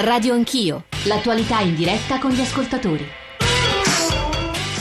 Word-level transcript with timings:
Radio 0.00 0.32
Anch'io, 0.32 0.84
l'attualità 1.06 1.58
in 1.58 1.74
diretta 1.74 2.20
con 2.20 2.30
gli 2.30 2.40
ascoltatori. 2.40 3.04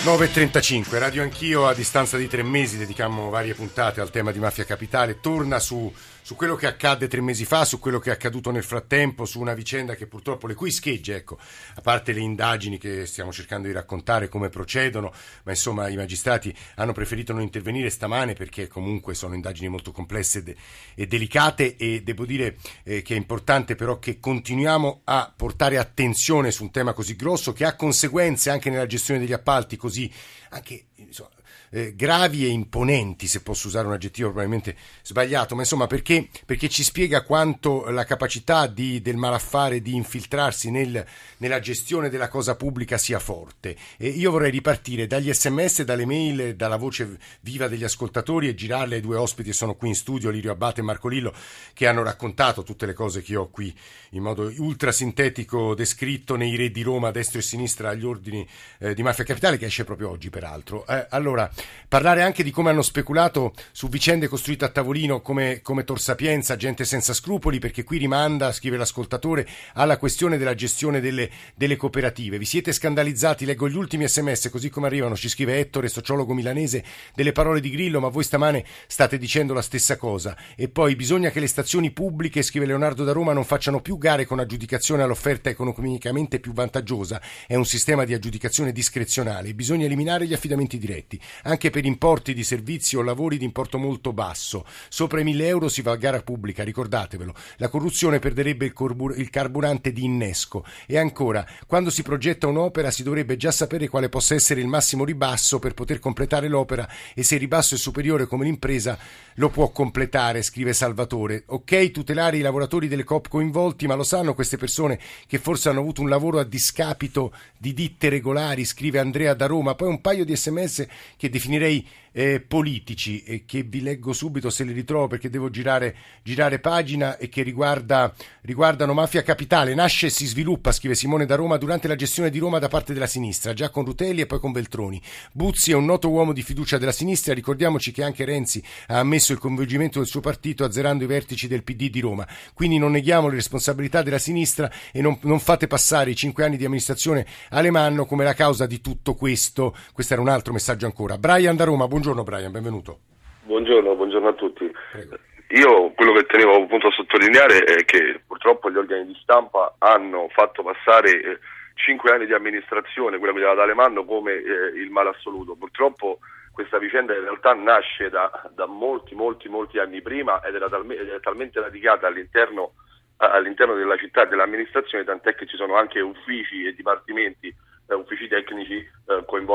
9.35, 0.03 0.99
Radio 0.99 1.23
Anch'io 1.23 1.65
a 1.65 1.73
distanza 1.73 2.17
di 2.17 2.27
tre 2.27 2.43
mesi 2.43 2.77
dedicammo 2.77 3.31
varie 3.31 3.55
puntate 3.55 3.99
al 3.99 4.11
tema 4.11 4.31
di 4.31 4.37
Mafia 4.37 4.63
Capitale, 4.63 5.19
torna 5.19 5.57
su 5.57 5.91
su 6.27 6.35
quello 6.35 6.55
che 6.55 6.67
accadde 6.67 7.07
tre 7.07 7.21
mesi 7.21 7.45
fa, 7.45 7.63
su 7.63 7.79
quello 7.79 7.99
che 7.99 8.09
è 8.09 8.13
accaduto 8.13 8.51
nel 8.51 8.65
frattempo, 8.65 9.23
su 9.23 9.39
una 9.39 9.53
vicenda 9.53 9.95
che 9.95 10.07
purtroppo 10.07 10.45
le 10.45 10.55
cui 10.55 10.71
schegge, 10.71 11.15
ecco, 11.15 11.37
a 11.75 11.79
parte 11.79 12.11
le 12.11 12.19
indagini 12.19 12.77
che 12.77 13.05
stiamo 13.05 13.31
cercando 13.31 13.67
di 13.67 13.73
raccontare 13.73 14.27
come 14.27 14.49
procedono, 14.49 15.13
ma 15.43 15.51
insomma 15.51 15.87
i 15.87 15.95
magistrati 15.95 16.53
hanno 16.75 16.91
preferito 16.91 17.31
non 17.31 17.43
intervenire 17.43 17.89
stamane 17.89 18.33
perché 18.33 18.67
comunque 18.67 19.13
sono 19.13 19.35
indagini 19.35 19.69
molto 19.69 19.93
complesse 19.93 20.39
e, 20.39 20.43
de- 20.43 21.07
delicate 21.07 21.77
e 21.77 22.03
devo 22.03 22.25
dire 22.25 22.57
eh, 22.83 23.01
che 23.01 23.13
è 23.13 23.17
importante 23.17 23.75
però 23.75 23.97
che 23.97 24.19
continuiamo 24.19 25.03
a 25.05 25.31
portare 25.33 25.77
attenzione 25.77 26.51
su 26.51 26.63
un 26.63 26.71
tema 26.71 26.91
così 26.91 27.15
grosso 27.15 27.53
che 27.53 27.63
ha 27.63 27.77
conseguenze 27.77 28.49
anche 28.49 28.69
nella 28.69 28.85
gestione 28.85 29.21
degli 29.21 29.31
appalti 29.31 29.77
così 29.77 30.11
anche 30.49 30.87
insomma, 30.95 31.29
eh, 31.69 31.95
gravi 31.95 32.45
e 32.45 32.49
imponenti, 32.49 33.27
se 33.27 33.41
posso 33.41 33.67
usare 33.67 33.87
un 33.87 33.93
aggettivo 33.93 34.27
probabilmente 34.27 34.75
sbagliato, 35.01 35.55
ma 35.55 35.61
insomma 35.61 35.87
perché, 35.87 36.29
perché 36.45 36.69
ci 36.69 36.83
spiega 36.83 37.23
quanto 37.23 37.89
la 37.89 38.05
capacità 38.05 38.67
di, 38.67 39.01
del 39.01 39.17
malaffare 39.17 39.81
di 39.81 39.95
infiltrarsi 39.95 40.69
nel, 40.69 41.05
nella 41.37 41.59
gestione 41.59 42.09
della 42.09 42.27
cosa 42.27 42.55
pubblica 42.55 42.97
sia 42.97 43.19
forte. 43.19 43.75
E 43.97 44.09
io 44.09 44.31
vorrei 44.31 44.51
ripartire 44.51 45.07
dagli 45.07 45.33
sms, 45.33 45.83
dalle 45.83 46.05
mail, 46.05 46.55
dalla 46.55 46.77
voce 46.77 47.17
viva 47.41 47.67
degli 47.67 47.83
ascoltatori 47.83 48.47
e 48.47 48.55
girarle 48.55 48.95
ai 48.95 49.01
due 49.01 49.15
ospiti 49.17 49.49
che 49.49 49.53
sono 49.53 49.75
qui 49.75 49.87
in 49.87 49.95
studio, 49.95 50.29
Lirio 50.29 50.51
Abbate 50.51 50.81
e 50.81 50.83
Marco 50.83 51.07
Lillo, 51.07 51.33
che 51.73 51.87
hanno 51.87 52.03
raccontato 52.03 52.63
tutte 52.63 52.85
le 52.85 52.93
cose 52.93 53.21
che 53.21 53.35
ho 53.35 53.49
qui 53.49 53.73
in 54.11 54.21
modo 54.21 54.51
ultra 54.57 54.91
sintetico 54.91 55.73
descritto 55.73 56.35
nei 56.35 56.55
Re 56.55 56.69
di 56.69 56.81
Roma, 56.81 57.11
destra 57.11 57.39
e 57.39 57.41
sinistra, 57.41 57.89
agli 57.89 58.05
ordini 58.05 58.47
eh, 58.79 58.93
di 58.93 59.03
Mafia 59.03 59.23
Capitale, 59.23 59.57
che 59.57 59.65
esce 59.65 59.83
proprio 59.83 60.09
oggi 60.09 60.29
peraltro. 60.29 60.85
Eh, 60.85 61.07
allora, 61.09 61.49
parlare 61.87 62.21
anche 62.21 62.43
di 62.43 62.51
come 62.51 62.69
hanno 62.69 62.81
speculato 62.81 63.53
su 63.71 63.87
vicende 63.87 64.27
costruite 64.27 64.65
a 64.65 64.69
tavolino 64.69 65.21
come, 65.21 65.61
come 65.61 65.83
Tor 65.83 65.99
Sapienza, 65.99 66.55
gente 66.55 66.85
senza 66.85 67.13
scrupoli, 67.13 67.59
perché 67.59 67.83
qui 67.83 67.97
rimanda, 67.97 68.51
scrive 68.51 68.77
l'ascoltatore, 68.77 69.47
alla 69.73 69.97
questione 69.97 70.37
della 70.37 70.55
gestione 70.55 70.99
delle, 70.99 71.29
delle 71.55 71.75
cooperative. 71.75 72.37
Vi 72.37 72.45
siete 72.45 72.73
scandalizzati, 72.73 73.45
leggo 73.45 73.69
gli 73.69 73.75
ultimi 73.75 74.07
sms 74.07 74.49
così 74.49 74.69
come 74.69 74.87
arrivano, 74.87 75.15
ci 75.15 75.29
scrive 75.29 75.59
Ettore, 75.59 75.89
sociologo 75.89 76.33
milanese, 76.33 76.83
delle 77.15 77.31
parole 77.31 77.59
di 77.59 77.69
Grillo, 77.69 77.99
ma 77.99 78.09
voi 78.09 78.23
stamane 78.23 78.65
state 78.87 79.17
dicendo 79.17 79.53
la 79.53 79.61
stessa 79.61 79.95
cosa. 79.97 80.35
E 80.55 80.69
poi 80.69 80.95
bisogna 80.95 81.29
che 81.29 81.39
le 81.39 81.47
stazioni 81.47 81.91
pubbliche, 81.91 82.41
scrive 82.41 82.65
Leonardo 82.65 83.03
da 83.03 83.11
Roma, 83.11 83.33
non 83.33 83.45
facciano 83.45 83.81
più 83.81 83.97
gare 83.97 84.25
con 84.25 84.39
aggiudicazione 84.39 85.03
all'offerta 85.03 85.49
economicamente 85.49 86.39
più 86.39 86.53
vantaggiosa. 86.53 87.21
È 87.45 87.55
un 87.55 87.65
sistema 87.65 88.03
di 88.03 88.13
aggiudicazione 88.13 88.71
discrezionale. 88.71 89.53
Bisogna 89.53 89.85
eliminare 89.85 90.27
gli 90.27 90.33
affidamenti 90.33 90.77
diretti, 90.77 91.19
anche 91.47 91.69
per 91.69 91.85
importi 91.85 92.33
di 92.33 92.43
servizi 92.43 92.95
o 92.95 93.01
lavori 93.01 93.37
di 93.37 93.45
importo 93.45 93.77
molto 93.77 94.13
basso. 94.13 94.65
Sopra 94.89 95.21
i 95.21 95.23
1000 95.23 95.47
euro 95.47 95.69
si 95.69 95.81
va 95.81 95.93
a 95.93 95.97
gara 95.97 96.21
pubblica, 96.21 96.63
ricordatevelo. 96.63 97.33
La 97.57 97.69
corruzione 97.69 98.19
perderebbe 98.19 98.65
il, 98.65 98.73
corbur- 98.73 99.17
il 99.17 99.29
carburante 99.29 99.91
di 99.91 100.03
innesco. 100.03 100.65
E 100.85 100.97
ancora, 100.97 101.45
quando 101.65 101.89
si 101.89 102.03
progetta 102.03 102.47
un'opera 102.47 102.91
si 102.91 103.03
dovrebbe 103.03 103.37
già 103.37 103.51
sapere 103.51 103.87
quale 103.87 104.09
possa 104.09 104.35
essere 104.35 104.61
il 104.61 104.67
massimo 104.67 105.05
ribasso 105.05 105.59
per 105.59 105.73
poter 105.73 105.99
completare 105.99 106.47
l'opera 106.47 106.87
e 107.13 107.23
se 107.23 107.35
il 107.35 107.41
ribasso 107.41 107.75
è 107.75 107.77
superiore 107.77 108.27
come 108.27 108.43
l'impresa 108.45 108.97
lo 109.35 109.49
può 109.49 109.69
completare, 109.69 110.41
scrive 110.41 110.73
Salvatore. 110.73 111.43
Ok, 111.47 111.91
tutelare 111.91 112.37
i 112.37 112.41
lavoratori 112.41 112.87
delle 112.87 113.03
COP 113.03 113.29
coinvolti, 113.29 113.87
ma 113.87 113.93
lo 113.93 114.03
sanno 114.03 114.33
queste 114.33 114.57
persone 114.57 114.99
che 115.27 115.37
forse 115.37 115.69
hanno 115.69 115.79
avuto 115.79 116.01
un 116.01 116.09
lavoro 116.09 116.39
a 116.39 116.43
discapito 116.43 117.33
di 117.57 117.73
ditte 117.73 118.09
regolari, 118.09 118.65
scrive 118.65 118.99
Andrea 118.99 119.33
da 119.33 119.45
Roma. 119.45 119.75
Poi 119.75 119.87
un 119.87 120.01
paio 120.01 120.25
di 120.25 120.35
sms 120.35 120.85
che 121.15 121.29
definirei 121.37 121.85
eh, 122.17 122.39
politici 122.39 123.21
e 123.21 123.45
che 123.45 123.61
vi 123.61 123.79
leggo 123.79 124.11
subito 124.11 124.49
se 124.49 124.63
li 124.63 124.73
ritrovo 124.73 125.05
perché 125.05 125.29
devo 125.29 125.51
girare, 125.51 125.95
girare 126.23 126.57
pagina 126.57 127.17
e 127.17 127.29
che 127.29 127.43
riguarda, 127.43 128.11
riguardano 128.41 128.93
Mafia 128.93 129.21
Capitale. 129.21 129.75
Nasce 129.75 130.07
e 130.07 130.09
si 130.09 130.25
sviluppa, 130.25 130.71
scrive 130.71 130.95
Simone 130.95 131.27
da 131.27 131.35
Roma, 131.35 131.57
durante 131.57 131.87
la 131.87 131.95
gestione 131.95 132.31
di 132.31 132.39
Roma 132.39 132.57
da 132.57 132.69
parte 132.69 132.91
della 132.91 133.05
sinistra, 133.05 133.53
già 133.53 133.69
con 133.69 133.85
Rutelli 133.85 134.21
e 134.21 134.25
poi 134.25 134.39
con 134.39 134.51
Beltroni. 134.51 134.99
Buzzi 135.31 135.69
è 135.69 135.75
un 135.75 135.85
noto 135.85 136.09
uomo 136.09 136.33
di 136.33 136.41
fiducia 136.41 136.79
della 136.79 136.91
sinistra, 136.91 137.35
ricordiamoci 137.35 137.91
che 137.91 138.01
anche 138.01 138.25
Renzi 138.25 138.63
ha 138.87 138.97
ammesso 138.97 139.31
il 139.31 139.37
coinvolgimento 139.37 139.99
del 139.99 140.07
suo 140.07 140.19
partito 140.19 140.63
azzerando 140.63 141.03
i 141.03 141.07
vertici 141.07 141.47
del 141.47 141.61
PD 141.61 141.91
di 141.91 141.99
Roma. 141.99 142.27
Quindi 142.55 142.79
non 142.79 142.93
neghiamo 142.93 143.27
le 143.27 143.35
responsabilità 143.35 144.01
della 144.01 144.17
sinistra 144.17 144.71
e 144.91 145.01
non, 145.01 145.19
non 145.21 145.39
fate 145.39 145.67
passare 145.67 146.09
i 146.09 146.15
cinque 146.15 146.45
anni 146.45 146.57
di 146.57 146.65
amministrazione 146.65 147.27
Alemanno 147.49 148.07
come 148.07 148.23
la 148.23 148.33
causa 148.33 148.65
di 148.65 148.81
tutto 148.81 149.13
questo. 149.13 149.75
Questo 149.93 150.13
era 150.13 150.21
un 150.23 150.29
altro 150.29 150.51
messaggio 150.51 150.87
ancora. 150.87 151.19
Brian 151.19 151.55
da 151.55 151.65
Roma, 151.65 151.87
buongiorno. 151.87 152.05
Buongiorno 152.07 152.23
Brian, 152.23 152.51
benvenuto. 152.53 152.99
Buongiorno, 153.43 153.93
buongiorno 153.93 154.29
a 154.29 154.33
tutti. 154.33 154.71
Prego. 154.93 155.17
Io 155.49 155.91
quello 155.91 156.13
che 156.13 156.23
tenevo 156.23 156.63
appunto 156.63 156.87
a 156.87 156.91
sottolineare 156.91 157.65
è 157.65 157.83
che 157.83 158.21
purtroppo 158.25 158.71
gli 158.71 158.77
organi 158.77 159.07
di 159.07 159.19
stampa 159.21 159.75
hanno 159.77 160.29
fatto 160.29 160.63
passare 160.63 161.11
eh, 161.11 161.39
cinque 161.73 162.13
anni 162.13 162.25
di 162.25 162.33
amministrazione, 162.33 163.17
quella 163.17 163.33
guidata 163.33 163.55
da 163.55 163.63
Alemanno, 163.63 164.05
come 164.05 164.31
eh, 164.31 164.79
il 164.79 164.89
male 164.89 165.09
assoluto. 165.09 165.55
Purtroppo 165.55 166.19
questa 166.53 166.77
vicenda 166.77 167.13
in 167.13 167.23
realtà 167.23 167.53
nasce 167.53 168.09
da, 168.09 168.31
da 168.55 168.67
molti, 168.67 169.13
molti, 169.13 169.49
molti 169.49 169.77
anni 169.77 170.01
prima 170.01 170.41
ed 170.45 170.55
era, 170.55 170.69
talme, 170.69 170.95
ed 170.95 171.19
talmente 171.19 171.59
radicata 171.59 172.07
all'interno, 172.07 172.71
all'interno 173.17 173.75
della 173.75 173.97
città 173.97 174.23
e 174.23 174.27
dell'amministrazione, 174.27 175.03
tant'è 175.03 175.35
che 175.35 175.45
ci 175.45 175.57
sono 175.57 175.75
anche 175.75 175.99
uffici 175.99 176.65
e 176.65 176.73
dipartimenti 176.73 177.53
eh, 177.89 177.95
uffici 177.95 178.29
tecnici 178.29 178.95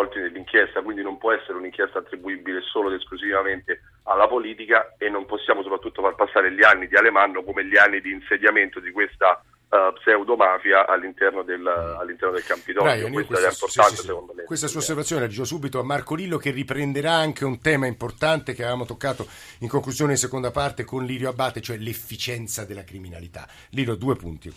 coinvolti 0.03 0.19
nell'inchiesta, 0.19 0.83
quindi 0.83 1.03
non 1.03 1.19
può 1.19 1.33
essere 1.33 1.55
un'inchiesta 1.59 1.99
attribuibile 1.99 2.61
solo 2.63 2.89
ed 2.89 3.01
esclusivamente 3.01 3.83
alla 4.05 4.27
politica 4.27 4.95
e 4.99 5.09
non 5.09 5.27
possiamo 5.27 5.63
soprattutto 5.63 6.03
far 6.03 6.15
passare 6.15 6.53
gli 6.53 6.65
anni 6.65 6.89
di 6.89 6.97
Alemanno 6.97 7.43
come 7.43 7.65
gli 7.65 7.77
anni 7.77 8.01
di 8.01 8.11
insediamento 8.11 8.81
di 8.81 8.91
questa 8.91 9.43
uh, 9.69 9.93
pseudomafia 9.95 10.87
all'interno 10.87 11.43
del, 11.43 11.67
all'interno 11.67 12.35
del 12.35 12.45
Campidoglio. 12.45 13.09
Brian, 13.09 13.13
questa, 13.13 13.47
è 13.47 13.51
importante 13.51 13.91
sì, 13.91 14.01
sì, 14.01 14.07
secondo 14.07 14.33
me. 14.35 14.43
Questa 14.45 14.67
sua 14.67 14.81
osservazione 14.81 15.23
la 15.23 15.29
dico 15.29 15.45
subito 15.45 15.79
a 15.79 15.85
Marco 15.85 16.15
Lillo 16.15 16.39
che 16.39 16.51
riprenderà 16.51 17.13
anche 17.13 17.45
un 17.45 17.61
tema 17.61 17.87
importante 17.87 18.55
che 18.55 18.63
avevamo 18.63 18.85
toccato 18.85 19.27
in 19.61 19.69
conclusione 19.69 20.13
in 20.13 20.19
seconda 20.19 20.51
parte 20.51 20.85
con 20.85 21.05
Lirio 21.05 21.29
Abate, 21.29 21.61
cioè 21.61 21.77
l'efficienza 21.77 22.65
della 22.65 22.85
criminalità. 22.85 23.47
Lillo, 23.71 23.95
due 23.95 24.17
punti. 24.17 24.53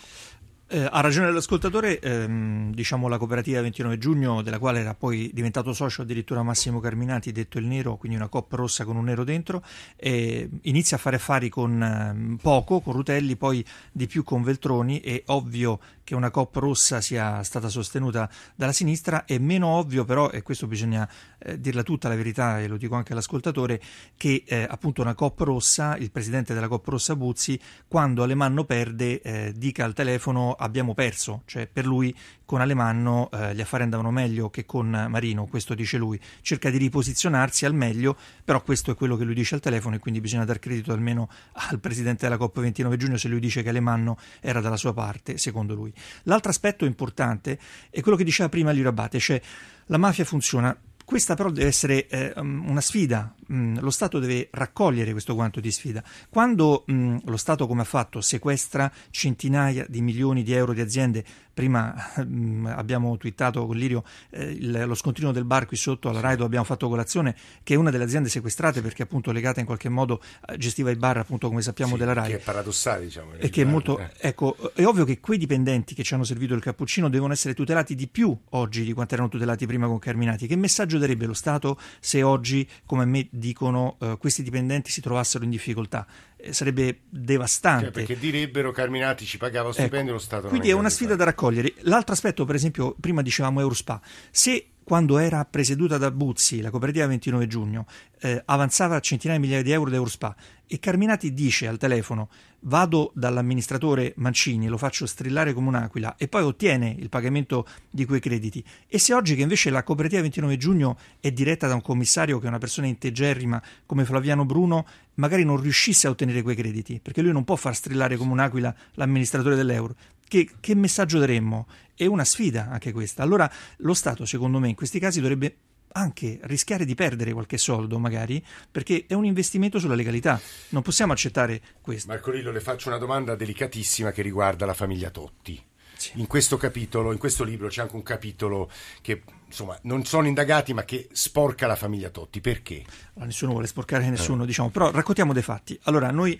Eh, 0.68 0.84
ha 0.90 1.00
ragione 1.00 1.30
l'ascoltatore, 1.30 2.00
ehm, 2.00 2.74
diciamo 2.74 3.06
la 3.06 3.18
cooperativa 3.18 3.60
29 3.60 3.98
giugno, 3.98 4.42
della 4.42 4.58
quale 4.58 4.80
era 4.80 4.94
poi 4.94 5.30
diventato 5.32 5.72
socio 5.72 6.02
addirittura 6.02 6.42
Massimo 6.42 6.80
Carminati, 6.80 7.30
detto 7.30 7.58
il 7.58 7.66
nero, 7.66 7.96
quindi 7.96 8.16
una 8.16 8.26
coppa 8.26 8.56
rossa 8.56 8.84
con 8.84 8.96
un 8.96 9.04
nero 9.04 9.22
dentro, 9.22 9.62
eh, 9.94 10.48
inizia 10.62 10.96
a 10.96 11.00
fare 11.00 11.16
affari 11.16 11.48
con 11.50 11.80
eh, 11.80 12.36
poco, 12.42 12.80
con 12.80 12.94
Rutelli, 12.94 13.36
poi 13.36 13.64
di 13.92 14.08
più 14.08 14.24
con 14.24 14.42
Veltroni, 14.42 15.00
è 15.02 15.22
ovvio 15.26 15.78
che 16.06 16.14
una 16.14 16.30
coppa 16.30 16.60
rossa 16.60 17.00
sia 17.00 17.42
stata 17.42 17.68
sostenuta 17.68 18.30
dalla 18.54 18.70
sinistra, 18.70 19.24
è 19.24 19.38
meno 19.38 19.66
ovvio 19.66 20.04
però, 20.04 20.30
e 20.30 20.40
questo 20.42 20.68
bisogna 20.68 21.08
eh, 21.36 21.60
dirla 21.60 21.82
tutta 21.82 22.06
la 22.08 22.14
verità, 22.14 22.60
e 22.60 22.68
lo 22.68 22.76
dico 22.76 22.94
anche 22.94 23.10
all'ascoltatore, 23.12 23.82
che 24.16 24.44
eh, 24.46 24.64
appunto 24.70 25.02
una 25.02 25.16
coppa 25.16 25.42
rossa, 25.42 25.96
il 25.96 26.12
presidente 26.12 26.54
della 26.54 26.68
coppa 26.68 26.92
rossa 26.92 27.16
Buzzi, 27.16 27.58
quando 27.88 28.22
Alemanno 28.22 28.62
perde, 28.62 29.20
eh, 29.20 29.52
dica 29.56 29.84
al 29.84 29.94
telefono 29.94 30.52
abbiamo 30.52 30.94
perso, 30.94 31.42
cioè 31.44 31.66
per 31.66 31.84
lui 31.84 32.14
con 32.46 32.60
Alemanno 32.60 33.28
eh, 33.32 33.54
gli 33.54 33.60
affari 33.60 33.82
andavano 33.82 34.10
meglio 34.10 34.48
che 34.48 34.64
con 34.64 34.88
Marino, 35.10 35.46
questo 35.46 35.74
dice 35.74 35.98
lui, 35.98 36.18
cerca 36.40 36.70
di 36.70 36.78
riposizionarsi 36.78 37.66
al 37.66 37.74
meglio, 37.74 38.16
però 38.44 38.62
questo 38.62 38.92
è 38.92 38.94
quello 38.94 39.16
che 39.16 39.24
lui 39.24 39.34
dice 39.34 39.56
al 39.56 39.60
telefono 39.60 39.96
e 39.96 39.98
quindi 39.98 40.20
bisogna 40.20 40.44
dar 40.44 40.60
credito 40.60 40.92
almeno 40.92 41.28
al 41.70 41.80
presidente 41.80 42.24
della 42.24 42.38
Coppa 42.38 42.60
29 42.60 42.96
giugno 42.96 43.16
se 43.16 43.28
lui 43.28 43.40
dice 43.40 43.62
che 43.62 43.68
Alemanno 43.68 44.16
era 44.40 44.60
dalla 44.60 44.76
sua 44.76 44.94
parte, 44.94 45.36
secondo 45.36 45.74
lui. 45.74 45.92
L'altro 46.22 46.50
aspetto 46.50 46.84
importante 46.84 47.58
è 47.90 48.00
quello 48.00 48.16
che 48.16 48.24
diceva 48.24 48.48
prima 48.48 48.70
Lirabate, 48.70 49.18
cioè 49.18 49.42
la 49.86 49.98
mafia 49.98 50.24
funziona 50.24 50.76
questa 51.06 51.36
però 51.36 51.50
deve 51.50 51.68
essere 51.68 52.08
eh, 52.08 52.32
una 52.36 52.80
sfida, 52.80 53.32
mm, 53.52 53.78
lo 53.78 53.90
Stato 53.90 54.18
deve 54.18 54.48
raccogliere 54.50 55.12
questo 55.12 55.36
quanto 55.36 55.60
di 55.60 55.70
sfida. 55.70 56.02
Quando 56.28 56.84
mm, 56.90 57.18
lo 57.26 57.36
Stato, 57.36 57.68
come 57.68 57.82
ha 57.82 57.84
fatto, 57.84 58.20
sequestra 58.20 58.90
centinaia 59.10 59.86
di 59.88 60.00
milioni 60.00 60.42
di 60.42 60.52
euro 60.52 60.72
di 60.72 60.80
aziende, 60.80 61.24
prima 61.54 61.94
mm, 62.20 62.66
abbiamo 62.66 63.16
twittato 63.16 63.64
con 63.66 63.76
Lirio 63.76 64.02
eh, 64.30 64.50
il, 64.50 64.84
lo 64.84 64.94
scontrino 64.94 65.30
del 65.30 65.44
bar 65.44 65.66
qui 65.66 65.76
sotto 65.76 66.08
alla 66.08 66.18
Raido, 66.18 66.44
abbiamo 66.44 66.64
fatto 66.64 66.88
colazione, 66.88 67.34
che 67.62 67.74
è 67.74 67.76
una 67.76 67.90
delle 67.90 68.04
aziende 68.04 68.28
sequestrate 68.28 68.82
perché 68.82 69.04
appunto 69.04 69.30
legata 69.30 69.60
in 69.60 69.66
qualche 69.66 69.88
modo, 69.88 70.20
eh, 70.48 70.58
gestiva 70.58 70.90
i 70.90 70.96
bar 70.96 71.18
appunto 71.18 71.48
come 71.48 71.62
sappiamo 71.62 71.92
sì, 71.92 71.98
della 71.98 72.14
Rai. 72.14 72.30
Che 72.30 72.36
è 72.36 72.40
paradossale 72.40 73.04
diciamo. 73.04 73.34
E 73.38 73.48
che 73.48 73.62
è 73.62 73.64
molto, 73.64 73.98
eh. 73.98 74.10
ecco, 74.18 74.56
è 74.74 74.84
ovvio 74.84 75.04
che 75.04 75.20
quei 75.20 75.38
dipendenti 75.38 75.94
che 75.94 76.02
ci 76.02 76.14
hanno 76.14 76.24
servito 76.24 76.52
il 76.52 76.60
cappuccino 76.60 77.08
devono 77.08 77.32
essere 77.32 77.54
tutelati 77.54 77.94
di 77.94 78.08
più 78.08 78.36
oggi 78.50 78.82
di 78.82 78.92
quanto 78.92 79.14
erano 79.14 79.28
tutelati 79.28 79.66
prima 79.66 79.86
con 79.86 79.98
Carminati. 79.98 80.46
Che 80.46 80.56
messaggio 80.56 80.95
darebbe 80.98 81.26
lo 81.26 81.34
Stato 81.34 81.78
se 82.00 82.22
oggi, 82.22 82.68
come 82.84 83.04
me 83.04 83.28
dicono, 83.30 83.96
eh, 84.00 84.16
questi 84.18 84.42
dipendenti 84.42 84.90
si 84.90 85.00
trovassero 85.00 85.44
in 85.44 85.50
difficoltà? 85.50 86.06
Eh, 86.36 86.52
sarebbe 86.52 87.00
devastante. 87.08 87.84
Cioè, 87.84 87.92
perché 87.92 88.18
direbbero 88.18 88.70
Carminati 88.72 89.24
ci 89.24 89.38
pagava 89.38 89.68
lo 89.68 89.70
ecco, 89.70 89.80
stipendio 89.80 90.12
ecco, 90.12 90.20
lo 90.20 90.24
Stato 90.24 90.48
Quindi 90.48 90.68
è 90.68 90.72
una 90.72 90.90
sfida 90.90 91.16
da 91.16 91.24
raccogliere. 91.24 91.74
L'altro 91.80 92.12
aspetto, 92.12 92.44
per 92.44 92.54
esempio, 92.54 92.94
prima 92.98 93.22
dicevamo 93.22 93.60
Eurospa. 93.60 94.00
Se 94.30 94.70
quando 94.86 95.18
era 95.18 95.44
presieduta 95.44 95.98
da 95.98 96.12
Buzzi, 96.12 96.60
la 96.60 96.70
cooperativa 96.70 97.08
29 97.08 97.48
giugno, 97.48 97.86
eh, 98.20 98.40
avanzava 98.44 99.00
centinaia 99.00 99.40
di 99.40 99.44
migliaia 99.44 99.64
di 99.64 99.72
euro 99.72 99.90
da 99.90 99.96
Eurospa 99.96 100.36
e 100.64 100.78
Carminati 100.78 101.34
dice 101.34 101.66
al 101.66 101.76
telefono 101.76 102.28
vado 102.66 103.12
dall'amministratore 103.14 104.12
Mancini, 104.16 104.68
lo 104.68 104.76
faccio 104.78 105.06
strillare 105.06 105.52
come 105.52 105.68
un'aquila 105.68 106.16
e 106.16 106.28
poi 106.28 106.42
ottiene 106.42 106.94
il 106.98 107.08
pagamento 107.08 107.66
di 107.90 108.04
quei 108.04 108.20
crediti. 108.20 108.62
E 108.86 108.98
se 108.98 109.14
oggi 109.14 109.34
che 109.34 109.42
invece 109.42 109.70
la 109.70 109.82
cooperativa 109.82 110.22
29 110.22 110.56
giugno 110.56 110.98
è 111.20 111.30
diretta 111.30 111.66
da 111.66 111.74
un 111.74 111.82
commissario 111.82 112.38
che 112.38 112.46
è 112.46 112.48
una 112.48 112.58
persona 112.58 112.86
integerrima 112.86 113.62
come 113.86 114.04
Flaviano 114.04 114.44
Bruno, 114.44 114.86
magari 115.14 115.44
non 115.44 115.60
riuscisse 115.60 116.06
a 116.06 116.10
ottenere 116.10 116.42
quei 116.42 116.56
crediti, 116.56 117.00
perché 117.02 117.22
lui 117.22 117.32
non 117.32 117.44
può 117.44 117.56
far 117.56 117.74
strillare 117.74 118.16
come 118.16 118.32
un'aquila 118.32 118.74
l'amministratore 118.94 119.56
dell'euro. 119.56 119.94
Che, 120.26 120.50
che 120.58 120.74
messaggio 120.74 121.18
daremmo? 121.18 121.66
È 121.94 122.04
una 122.04 122.24
sfida 122.24 122.68
anche 122.68 122.92
questa. 122.92 123.22
Allora 123.22 123.50
lo 123.78 123.94
Stato, 123.94 124.26
secondo 124.26 124.58
me, 124.58 124.68
in 124.68 124.74
questi 124.74 124.98
casi 124.98 125.20
dovrebbe 125.20 125.56
anche 125.96 126.38
rischiare 126.42 126.84
di 126.84 126.94
perdere 126.94 127.32
qualche 127.32 127.56
soldo, 127.56 127.98
magari, 127.98 128.44
perché 128.70 129.04
è 129.08 129.14
un 129.14 129.24
investimento 129.24 129.78
sulla 129.78 129.94
legalità. 129.94 130.38
Non 130.70 130.82
possiamo 130.82 131.12
accettare 131.12 131.60
questo. 131.80 132.08
Marco 132.08 132.30
Rillo, 132.30 132.52
le 132.52 132.60
faccio 132.60 132.88
una 132.88 132.98
domanda 132.98 133.34
delicatissima 133.34 134.12
che 134.12 134.22
riguarda 134.22 134.66
la 134.66 134.74
famiglia 134.74 135.10
Totti. 135.10 135.62
Sì. 135.96 136.12
In 136.16 136.26
questo 136.26 136.58
capitolo, 136.58 137.12
in 137.12 137.18
questo 137.18 137.42
libro 137.42 137.68
c'è 137.68 137.80
anche 137.80 137.96
un 137.96 138.02
capitolo 138.02 138.70
che 139.00 139.22
insomma 139.46 139.78
non 139.84 140.04
sono 140.04 140.26
indagati 140.26 140.74
ma 140.74 140.84
che 140.84 141.08
sporca 141.12 141.66
la 141.66 141.76
famiglia 141.76 142.10
Totti. 142.10 142.42
Perché? 142.42 142.84
Allora, 143.14 143.24
nessuno 143.24 143.52
vuole 143.52 143.66
sporcare 143.66 144.08
nessuno, 144.10 144.42
eh. 144.42 144.46
diciamo, 144.46 144.68
però 144.68 144.90
raccontiamo 144.90 145.32
dei 145.32 145.42
fatti. 145.42 145.78
Allora, 145.84 146.10
noi 146.10 146.38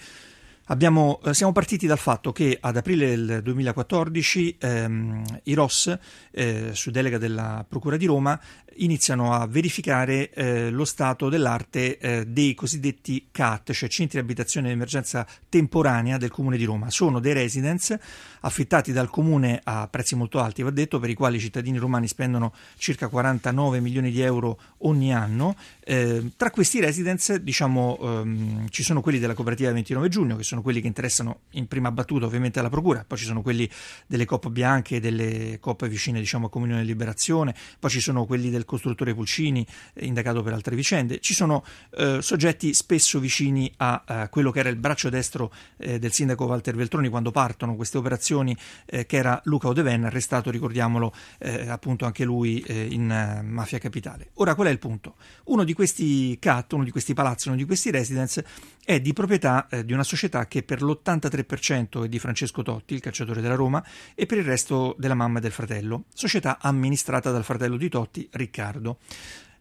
Abbiamo, 0.69 1.21
eh, 1.25 1.33
siamo 1.33 1.53
partiti 1.53 1.87
dal 1.87 1.99
fatto 1.99 2.33
che 2.33 2.59
ad 2.61 2.77
aprile 2.77 3.07
del 3.07 3.41
2014 3.43 4.57
ehm, 4.59 5.23
i 5.45 5.55
ROS, 5.55 5.97
eh, 6.33 6.71
su 6.73 6.91
delega 6.91 7.19
della 7.19 7.65
Procura 7.69 7.97
di 7.97 8.05
Roma, 8.05 8.41
iniziano 8.79 9.33
a 9.33 9.47
verificare 9.47 10.31
eh, 10.31 10.71
lo 10.71 10.85
stato 10.85 11.29
dell'arte 11.29 11.99
eh, 11.99 12.27
dei 12.27 12.55
cosiddetti 12.55 13.29
CAT, 13.31 13.73
cioè 13.73 13.89
centri 13.89 14.19
di 14.19 14.25
abitazione 14.25 14.69
di 14.69 14.73
emergenza 14.73 15.27
temporanea 15.49 16.19
del 16.19 16.31
Comune 16.31 16.57
di 16.57 16.65
Roma. 16.65 16.91
Sono 16.91 17.21
dei 17.21 17.33
residence 17.33 18.01
affittati 18.41 18.93
dal 18.93 19.09
Comune 19.09 19.61
a 19.63 19.89
prezzi 19.89 20.15
molto 20.15 20.41
alti, 20.41 20.63
va 20.63 20.71
detto, 20.71 20.99
per 20.99 21.11
i 21.11 21.15
quali 21.15 21.37
i 21.37 21.41
cittadini 21.41 21.79
romani 21.79 22.09
spendono 22.09 22.53
circa 22.77 23.09
49 23.09 23.81
milioni 23.81 24.11
di 24.11 24.21
euro 24.21 24.59
ogni 24.79 25.15
anno. 25.15 25.57
Eh, 25.85 26.33
tra 26.37 26.51
questi 26.51 26.81
residence 26.81 27.43
diciamo, 27.43 27.99
ehm, 28.01 28.69
ci 28.71 28.83
sono 28.83 29.01
quelli 29.01 29.19
della 29.19 29.35
cooperativa 29.35 29.73
29 29.73 30.09
giugno, 30.09 30.37
che 30.37 30.43
sono 30.43 30.56
sono 30.57 30.63
quelli 30.63 30.81
che 30.81 30.87
interessano 30.87 31.41
in 31.51 31.67
prima 31.67 31.91
battuta 31.91 32.25
ovviamente 32.25 32.59
alla 32.59 32.71
Procura, 32.71 33.05
poi 33.07 33.19
ci 33.19 33.25
sono 33.25 33.43
quelli 33.43 33.69
delle 34.07 34.25
coppe 34.25 34.49
bianche, 34.49 35.01
delle 35.01 35.59
coppe 35.61 35.89
vicine 35.89 36.19
diciamo 36.19 36.47
a 36.47 36.51
Comunione 36.51 36.81
e 36.81 36.85
Liberazione, 36.85 37.55
poi 37.79 37.91
ci 37.91 38.01
sono 38.01 38.25
quelli 38.25 38.51
del 38.51 38.65
costruttore 38.65 39.15
Pulcini, 39.15 39.67
eh, 39.95 40.07
indagato 40.07 40.43
per 40.43 40.53
altre 40.53 40.75
vicende, 40.75 41.21
ci 41.21 41.35
sono 41.35 41.65
eh, 41.97 42.21
soggetti 42.23 42.73
spesso 42.73 43.19
vicini 43.19 43.71
a, 43.79 44.03
a, 44.07 44.29
quello 44.29 44.51
che 44.51 44.61
era 44.61 44.69
il 44.69 44.77
braccio 44.77 45.11
destro 45.11 45.53
eh, 45.77 45.99
del 45.99 46.13
sindaco 46.13 46.45
Walter 46.45 46.75
Veltroni 46.75 47.09
quando 47.09 47.31
partono 47.31 47.77
queste 47.77 47.99
operazioni, 47.99 48.57
eh, 48.87 49.05
che 49.05 49.17
era 49.17 49.41
Luca 49.45 49.69
Odeven, 49.69 50.05
arrestato, 50.05 50.51
ricordiamolo, 50.51 51.13
eh, 51.39 51.69
appunto 51.69 52.07
anche 52.07 52.25
lui 52.25 52.61
eh, 52.61 52.87
in 52.91 53.43
Mafia 53.45 53.79
Capitale. 53.79 54.31
Ora 54.35 54.55
qual 54.55 54.69
è 54.69 54.71
il 54.71 54.79
punto? 54.79 55.17
Uno 55.45 55.65
di 55.65 55.75
questi 55.75 56.39
CAT, 56.39 56.73
uno 56.73 56.85
di 56.85 56.91
questi 56.91 57.13
palazzi, 57.13 57.49
uno 57.49 57.57
di 57.57 57.65
questi 57.65 57.91
residence 57.91 58.45
è 58.85 59.01
di 59.01 59.13
proprietà 59.13 59.67
di 59.85 59.93
una 59.93 60.05
società 60.05 60.46
che 60.47 60.63
per 60.63 60.83
l'83% 60.83 62.05
è 62.05 62.09
di 62.09 62.19
Francesco 62.19 62.63
Totti, 62.63 62.95
il 62.95 63.01
calciatore 63.01 63.41
della 63.41 63.55
Roma, 63.55 63.85
e 64.15 64.27
per 64.27 64.39
il 64.39 64.45
resto 64.45 64.95
della 64.99 65.15
mamma 65.15 65.39
e 65.39 65.43
del 65.43 65.53
fratello, 65.53 66.05
società 66.13 66.59
amministrata 66.61 67.31
dal 67.31 67.45
fratello 67.45 67.77
di 67.77 67.89
Totti, 67.89 68.29
Riccardo. 68.33 68.99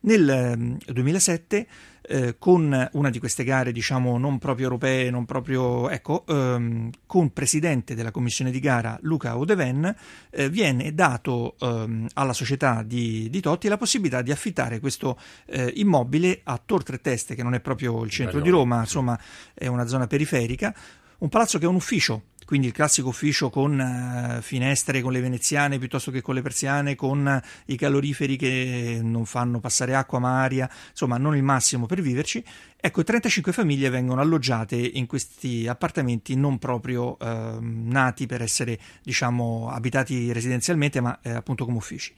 Nel 0.06 0.78
2007, 0.86 1.58
ehm, 1.58 1.66
eh, 2.08 2.36
con 2.38 2.90
una 2.92 3.10
di 3.10 3.18
queste 3.18 3.44
gare, 3.44 3.72
diciamo, 3.72 4.20
non 4.20 4.38
proprio 4.38 4.66
europee, 4.66 5.10
non 5.10 5.26
proprio, 5.26 5.90
ecco, 5.90 6.24
ehm, 6.28 6.92
con 7.08 7.34
presidente 7.34 7.96
della 7.96 8.12
commissione 8.12 8.52
di 8.52 8.60
gara 8.60 9.00
Luca 9.02 9.36
Odeven, 9.36 9.96
eh, 10.30 10.50
viene 10.50 10.94
dato 10.94 11.56
ehm, 11.60 12.08
alla 12.14 12.34
società 12.34 12.84
di, 12.84 13.30
di, 13.32 13.40
Totti 13.42 13.68
la 13.68 13.78
possibilità 13.78 14.22
di 14.22 14.32
affittare 14.32 14.80
questo 14.80 15.18
eh, 15.48 15.74
immobile 15.78 16.42
a 16.44 16.62
Tor 16.64 16.84
Tre 16.84 17.02
Teste, 17.02 17.34
che 17.34 17.42
non 17.42 17.56
è 17.56 17.60
proprio 17.60 18.04
il 18.04 18.12
centro 18.12 18.40
di 18.40 18.50
Roma, 18.50 18.82
insomma, 18.82 19.20
è 19.56 19.66
una 19.66 19.88
zona 19.88 20.06
periferica, 20.06 20.72
un 21.18 21.30
palazzo 21.30 21.58
che 21.58 21.66
è 21.66 21.68
un 21.68 21.76
ufficio 21.76 22.26
quindi 22.46 22.68
il 22.68 22.74
classico 22.74 23.10
ufficio 23.10 23.50
con 23.50 23.78
uh, 23.78 24.42
finestre 24.42 25.02
con 25.02 25.12
le 25.12 25.20
veneziane 25.20 25.80
piuttosto 25.80 26.12
che 26.12 26.22
con 26.22 26.36
le 26.36 26.42
persiane, 26.42 26.96
con 26.96 27.42
uh, 27.44 27.72
i 27.72 27.76
caloriferi 27.76 28.38
che 28.38 29.00
non 29.02 29.26
fanno 29.26 29.60
passare 29.60 29.96
acqua 29.96 30.20
ma 30.20 30.42
aria, 30.42 30.70
insomma 30.90 31.18
non 31.18 31.36
il 31.36 31.44
massimo 31.44 31.86
per 31.86 32.02
viverci. 32.02 32.44
Ecco, 32.78 33.04
35 33.04 33.52
famiglie 33.52 33.90
vengono 33.90 34.22
alloggiate 34.22 34.76
in 34.76 35.08
questi 35.08 35.68
appartamenti 35.68 36.36
non 36.36 36.60
proprio 36.60 37.18
uh, 37.20 37.58
nati 37.60 38.28
per 38.28 38.44
essere, 38.44 38.78
diciamo, 39.02 39.70
abitati 39.72 40.32
residenzialmente, 40.32 41.02
ma 41.02 41.18
eh, 41.24 41.32
appunto 41.32 41.66
come 41.66 41.78
uffici. 41.78 42.14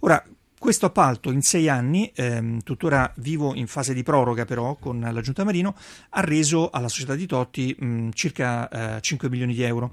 Ora, 0.00 0.22
questo 0.64 0.86
appalto 0.86 1.30
in 1.30 1.42
sei 1.42 1.68
anni, 1.68 2.10
ehm, 2.14 2.62
tuttora 2.62 3.12
vivo 3.16 3.54
in 3.54 3.66
fase 3.66 3.92
di 3.92 4.02
proroga 4.02 4.46
però 4.46 4.76
con 4.76 4.98
la 4.98 5.20
Giunta 5.20 5.44
Marino, 5.44 5.76
ha 6.08 6.20
reso 6.22 6.70
alla 6.70 6.88
società 6.88 7.14
di 7.14 7.26
Totti 7.26 7.76
mh, 7.78 8.08
circa 8.14 8.96
eh, 8.96 9.00
5 9.02 9.28
milioni 9.28 9.52
di 9.52 9.62
euro. 9.62 9.92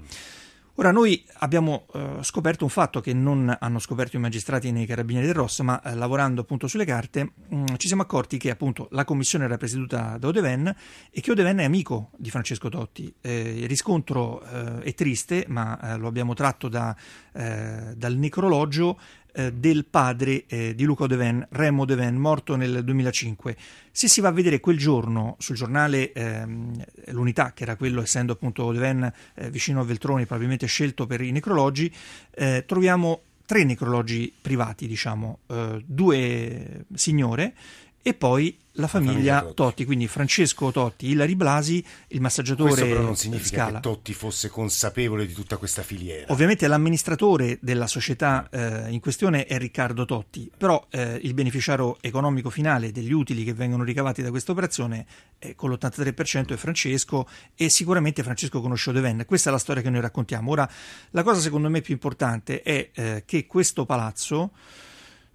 Ora 0.76 0.90
noi 0.90 1.22
abbiamo 1.40 1.84
eh, 1.92 2.16
scoperto 2.22 2.64
un 2.64 2.70
fatto 2.70 3.02
che 3.02 3.12
non 3.12 3.54
hanno 3.60 3.78
scoperto 3.78 4.16
i 4.16 4.20
magistrati 4.20 4.72
nei 4.72 4.86
carabinieri 4.86 5.26
del 5.26 5.36
Ross, 5.36 5.60
ma 5.60 5.82
eh, 5.82 5.94
lavorando 5.94 6.40
appunto 6.40 6.66
sulle 6.66 6.86
carte 6.86 7.32
mh, 7.48 7.74
ci 7.76 7.86
siamo 7.86 8.00
accorti 8.00 8.38
che 8.38 8.48
appunto 8.48 8.88
la 8.92 9.04
commissione 9.04 9.44
era 9.44 9.58
presieduta 9.58 10.16
da 10.18 10.28
Odeven 10.28 10.74
e 11.10 11.20
che 11.20 11.30
Odeven 11.30 11.58
è 11.58 11.64
amico 11.64 12.12
di 12.16 12.30
Francesco 12.30 12.70
Totti. 12.70 13.14
Eh, 13.20 13.58
il 13.58 13.68
riscontro 13.68 14.42
eh, 14.42 14.78
è 14.84 14.94
triste, 14.94 15.44
ma 15.48 15.78
eh, 15.78 15.98
lo 15.98 16.08
abbiamo 16.08 16.32
tratto 16.32 16.68
da, 16.68 16.96
eh, 17.34 17.92
dal 17.94 18.16
necrologio 18.16 18.98
eh, 19.32 19.52
del 19.52 19.84
padre 19.86 20.44
eh, 20.46 20.74
di 20.74 20.84
Luca 20.84 21.04
Odeven, 21.04 21.46
Remo 21.50 21.82
Odeven, 21.82 22.16
morto 22.16 22.56
nel 22.56 22.84
2005. 22.84 23.56
Se 23.90 24.08
si 24.08 24.20
va 24.20 24.28
a 24.28 24.32
vedere 24.32 24.60
quel 24.60 24.78
giorno 24.78 25.36
sul 25.38 25.56
giornale 25.56 26.12
ehm, 26.12 26.84
L'Unità, 27.06 27.52
che 27.52 27.62
era 27.62 27.76
quello, 27.76 28.02
essendo 28.02 28.32
appunto 28.32 28.64
Odeven 28.64 29.12
eh, 29.34 29.50
vicino 29.50 29.80
a 29.80 29.84
Veltroni, 29.84 30.24
probabilmente 30.24 30.66
scelto 30.66 31.06
per 31.06 31.20
i 31.20 31.32
necrologi, 31.32 31.92
eh, 32.30 32.64
troviamo 32.66 33.22
tre 33.44 33.64
necrologi 33.64 34.32
privati, 34.40 34.86
diciamo, 34.86 35.40
eh, 35.48 35.82
due 35.84 36.84
signore 36.94 37.54
e 38.02 38.14
poi 38.14 38.58
la 38.76 38.86
famiglia, 38.86 39.12
famiglia 39.12 39.40
Totti. 39.40 39.54
Totti. 39.54 39.84
quindi 39.84 40.08
Francesco 40.08 40.70
Totti, 40.70 41.08
Ilari 41.08 41.36
Blasi, 41.36 41.84
il 42.08 42.20
massaggiatore 42.20 42.70
Questo 42.70 42.88
però 42.88 43.02
non 43.02 43.16
significa 43.16 43.64
Scala. 43.64 43.74
che 43.74 43.80
Totti 43.80 44.14
fosse 44.14 44.48
consapevole 44.48 45.26
di 45.26 45.32
tutta 45.32 45.56
questa 45.56 45.82
filiera. 45.82 46.32
Ovviamente 46.32 46.66
l'amministratore 46.66 47.58
della 47.60 47.86
società 47.86 48.48
eh, 48.50 48.90
in 48.90 49.00
questione 49.00 49.46
è 49.46 49.58
Riccardo 49.58 50.04
Totti, 50.04 50.50
però 50.56 50.86
eh, 50.90 51.18
il 51.22 51.34
beneficiario 51.34 51.98
economico 52.00 52.50
finale 52.50 52.92
degli 52.92 53.12
utili 53.12 53.44
che 53.44 53.52
vengono 53.52 53.84
ricavati 53.84 54.22
da 54.22 54.30
questa 54.30 54.52
operazione 54.52 55.06
eh, 55.38 55.54
con 55.54 55.70
l'83% 55.70 56.52
è 56.52 56.56
Francesco 56.56 57.28
e 57.54 57.68
sicuramente 57.68 58.22
Francesco 58.22 58.60
conosce 58.60 58.90
Odeven. 58.90 59.24
Questa 59.26 59.50
è 59.50 59.52
la 59.52 59.58
storia 59.58 59.82
che 59.82 59.90
noi 59.90 60.00
raccontiamo. 60.00 60.50
Ora, 60.50 60.68
la 61.10 61.22
cosa 61.22 61.40
secondo 61.40 61.68
me 61.68 61.80
più 61.80 61.92
importante 61.92 62.62
è 62.62 62.90
eh, 62.94 63.22
che 63.26 63.46
questo 63.46 63.84
palazzo 63.84 64.52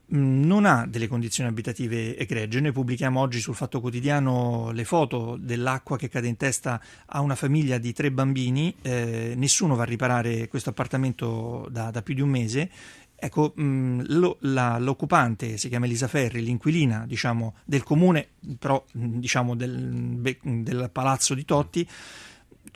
non 0.09 0.65
ha 0.65 0.85
delle 0.87 1.07
condizioni 1.07 1.49
abitative 1.49 2.17
egregie. 2.17 2.61
Noi 2.61 2.71
pubblichiamo 2.71 3.19
oggi 3.19 3.39
sul 3.39 3.55
Fatto 3.55 3.81
Quotidiano 3.81 4.71
le 4.71 4.85
foto 4.85 5.37
dell'acqua 5.39 5.97
che 5.97 6.07
cade 6.07 6.27
in 6.27 6.37
testa 6.37 6.81
a 7.07 7.21
una 7.21 7.35
famiglia 7.35 7.77
di 7.77 7.91
tre 7.93 8.11
bambini, 8.11 8.75
eh, 8.81 9.33
nessuno 9.35 9.75
va 9.75 9.83
a 9.83 9.85
riparare 9.85 10.47
questo 10.47 10.69
appartamento 10.69 11.67
da, 11.69 11.91
da 11.91 12.01
più 12.01 12.13
di 12.13 12.21
un 12.21 12.29
mese. 12.29 12.69
Ecco, 13.19 13.53
mh, 13.55 13.63
mm, 13.63 14.01
lo, 14.07 14.37
la, 14.41 14.77
l'occupante 14.77 15.57
si 15.57 15.69
chiama 15.69 15.85
Elisa 15.85 16.07
Ferri, 16.07 16.41
l'inquilina 16.41 17.05
diciamo, 17.07 17.55
del 17.65 17.83
comune, 17.83 18.27
però 18.59 18.83
mm, 18.97 19.17
diciamo, 19.17 19.55
del, 19.55 20.37
del 20.43 20.89
palazzo 20.91 21.33
di 21.33 21.43
Totti 21.43 21.87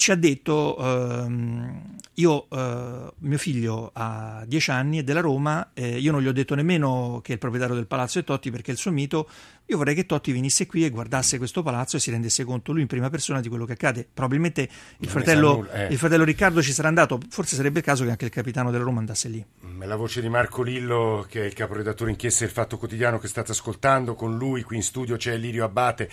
ci 0.01 0.09
ha 0.09 0.15
detto 0.15 0.77
ehm, 0.79 1.95
io, 2.15 2.47
eh, 2.49 3.13
mio 3.19 3.37
figlio 3.37 3.91
ha 3.93 4.43
10 4.47 4.71
anni, 4.71 4.97
è 4.97 5.03
della 5.03 5.19
Roma, 5.19 5.73
eh, 5.75 5.99
io 5.99 6.11
non 6.11 6.23
gli 6.23 6.27
ho 6.27 6.31
detto 6.31 6.55
nemmeno 6.55 7.21
che 7.23 7.33
il 7.33 7.37
proprietario 7.37 7.75
del 7.75 7.85
palazzo 7.85 8.17
è 8.17 8.23
Totti 8.23 8.49
perché 8.49 8.71
è 8.71 8.73
il 8.73 8.79
suo 8.79 8.89
mito, 8.89 9.29
io 9.67 9.77
vorrei 9.77 9.93
che 9.93 10.07
Totti 10.07 10.31
venisse 10.31 10.65
qui 10.65 10.85
e 10.85 10.89
guardasse 10.89 11.37
questo 11.37 11.61
palazzo 11.61 11.97
e 11.97 11.99
si 11.99 12.09
rendesse 12.09 12.43
conto 12.45 12.71
lui 12.71 12.81
in 12.81 12.87
prima 12.87 13.11
persona 13.11 13.41
di 13.41 13.47
quello 13.47 13.65
che 13.65 13.73
accade. 13.73 14.07
Probabilmente 14.11 14.67
il, 14.97 15.07
fratello, 15.07 15.67
eh. 15.71 15.85
il 15.91 15.97
fratello, 15.99 16.23
Riccardo 16.23 16.63
ci 16.63 16.73
sarà 16.73 16.87
andato, 16.87 17.19
forse 17.29 17.55
sarebbe 17.55 17.77
il 17.77 17.85
caso 17.85 18.03
che 18.03 18.09
anche 18.09 18.25
il 18.25 18.31
capitano 18.31 18.71
della 18.71 18.83
Roma 18.83 19.01
andasse 19.01 19.29
lì. 19.29 19.45
Mm, 19.67 19.83
la 19.83 19.95
voce 19.97 20.19
di 20.19 20.29
Marco 20.29 20.63
Lillo, 20.63 21.27
che 21.29 21.43
è 21.43 21.45
il 21.45 21.53
caporedattore 21.53 22.09
inchiesta 22.09 22.43
del 22.43 22.51
Fatto 22.51 22.79
Quotidiano 22.79 23.19
che 23.19 23.27
state 23.27 23.51
ascoltando, 23.51 24.15
con 24.15 24.35
lui 24.35 24.63
qui 24.63 24.77
in 24.77 24.83
studio 24.83 25.15
c'è 25.15 25.37
Lirio 25.37 25.63
Abate 25.63 26.09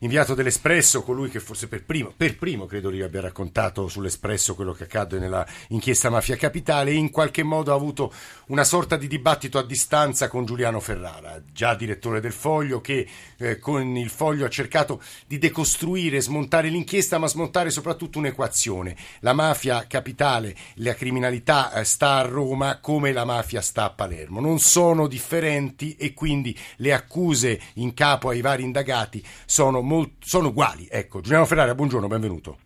inviato 0.00 0.34
dell'Espresso, 0.34 1.02
colui 1.02 1.28
che 1.28 1.40
forse 1.40 1.68
per 1.68 1.84
primo, 1.84 2.12
per 2.16 2.36
primo 2.36 2.66
credo 2.66 2.88
li 2.88 3.02
abbia 3.02 3.20
raccontato 3.20 3.88
sull'Espresso 3.88 4.54
quello 4.54 4.72
che 4.72 4.84
accade 4.84 5.18
nella 5.18 5.46
inchiesta 5.68 6.10
Mafia 6.10 6.36
Capitale 6.36 6.92
in 6.92 7.10
qualche 7.10 7.42
modo 7.42 7.72
ha 7.72 7.76
avuto 7.76 8.12
una 8.46 8.64
sorta 8.64 8.96
di 8.96 9.06
dibattito 9.06 9.58
a 9.58 9.62
distanza 9.62 10.28
con 10.28 10.44
Giuliano 10.44 10.80
Ferrara, 10.80 11.40
già 11.52 11.74
direttore 11.74 12.20
del 12.20 12.32
Foglio, 12.32 12.80
che 12.80 13.06
eh, 13.36 13.58
con 13.58 13.96
il 13.96 14.10
Foglio 14.10 14.46
ha 14.46 14.50
cercato 14.50 15.02
di 15.26 15.38
decostruire, 15.38 16.20
smontare 16.20 16.68
l'inchiesta, 16.68 17.18
ma 17.18 17.28
smontare 17.28 17.70
soprattutto 17.70 18.18
un'equazione. 18.18 18.96
La 19.20 19.32
mafia 19.32 19.86
capitale, 19.86 20.56
la 20.76 20.94
criminalità 20.94 21.72
eh, 21.72 21.84
sta 21.84 22.16
a 22.16 22.22
Roma 22.22 22.78
come 22.80 23.12
la 23.12 23.24
mafia 23.24 23.60
sta 23.60 23.84
a 23.84 23.90
Palermo. 23.90 24.40
Non 24.40 24.58
sono 24.58 25.06
differenti 25.06 25.96
e 25.96 26.14
quindi 26.14 26.56
le 26.76 26.92
accuse 26.92 27.60
in 27.74 27.92
capo 27.92 28.30
ai 28.30 28.40
vari 28.40 28.62
indagati 28.62 29.24
sono 29.44 29.82
molto, 29.90 30.14
sono 30.20 30.48
uguali. 30.48 30.86
Ecco, 30.88 31.20
Giuliano 31.20 31.46
Ferrara, 31.46 31.74
buongiorno, 31.74 32.06
benvenuto. 32.06 32.58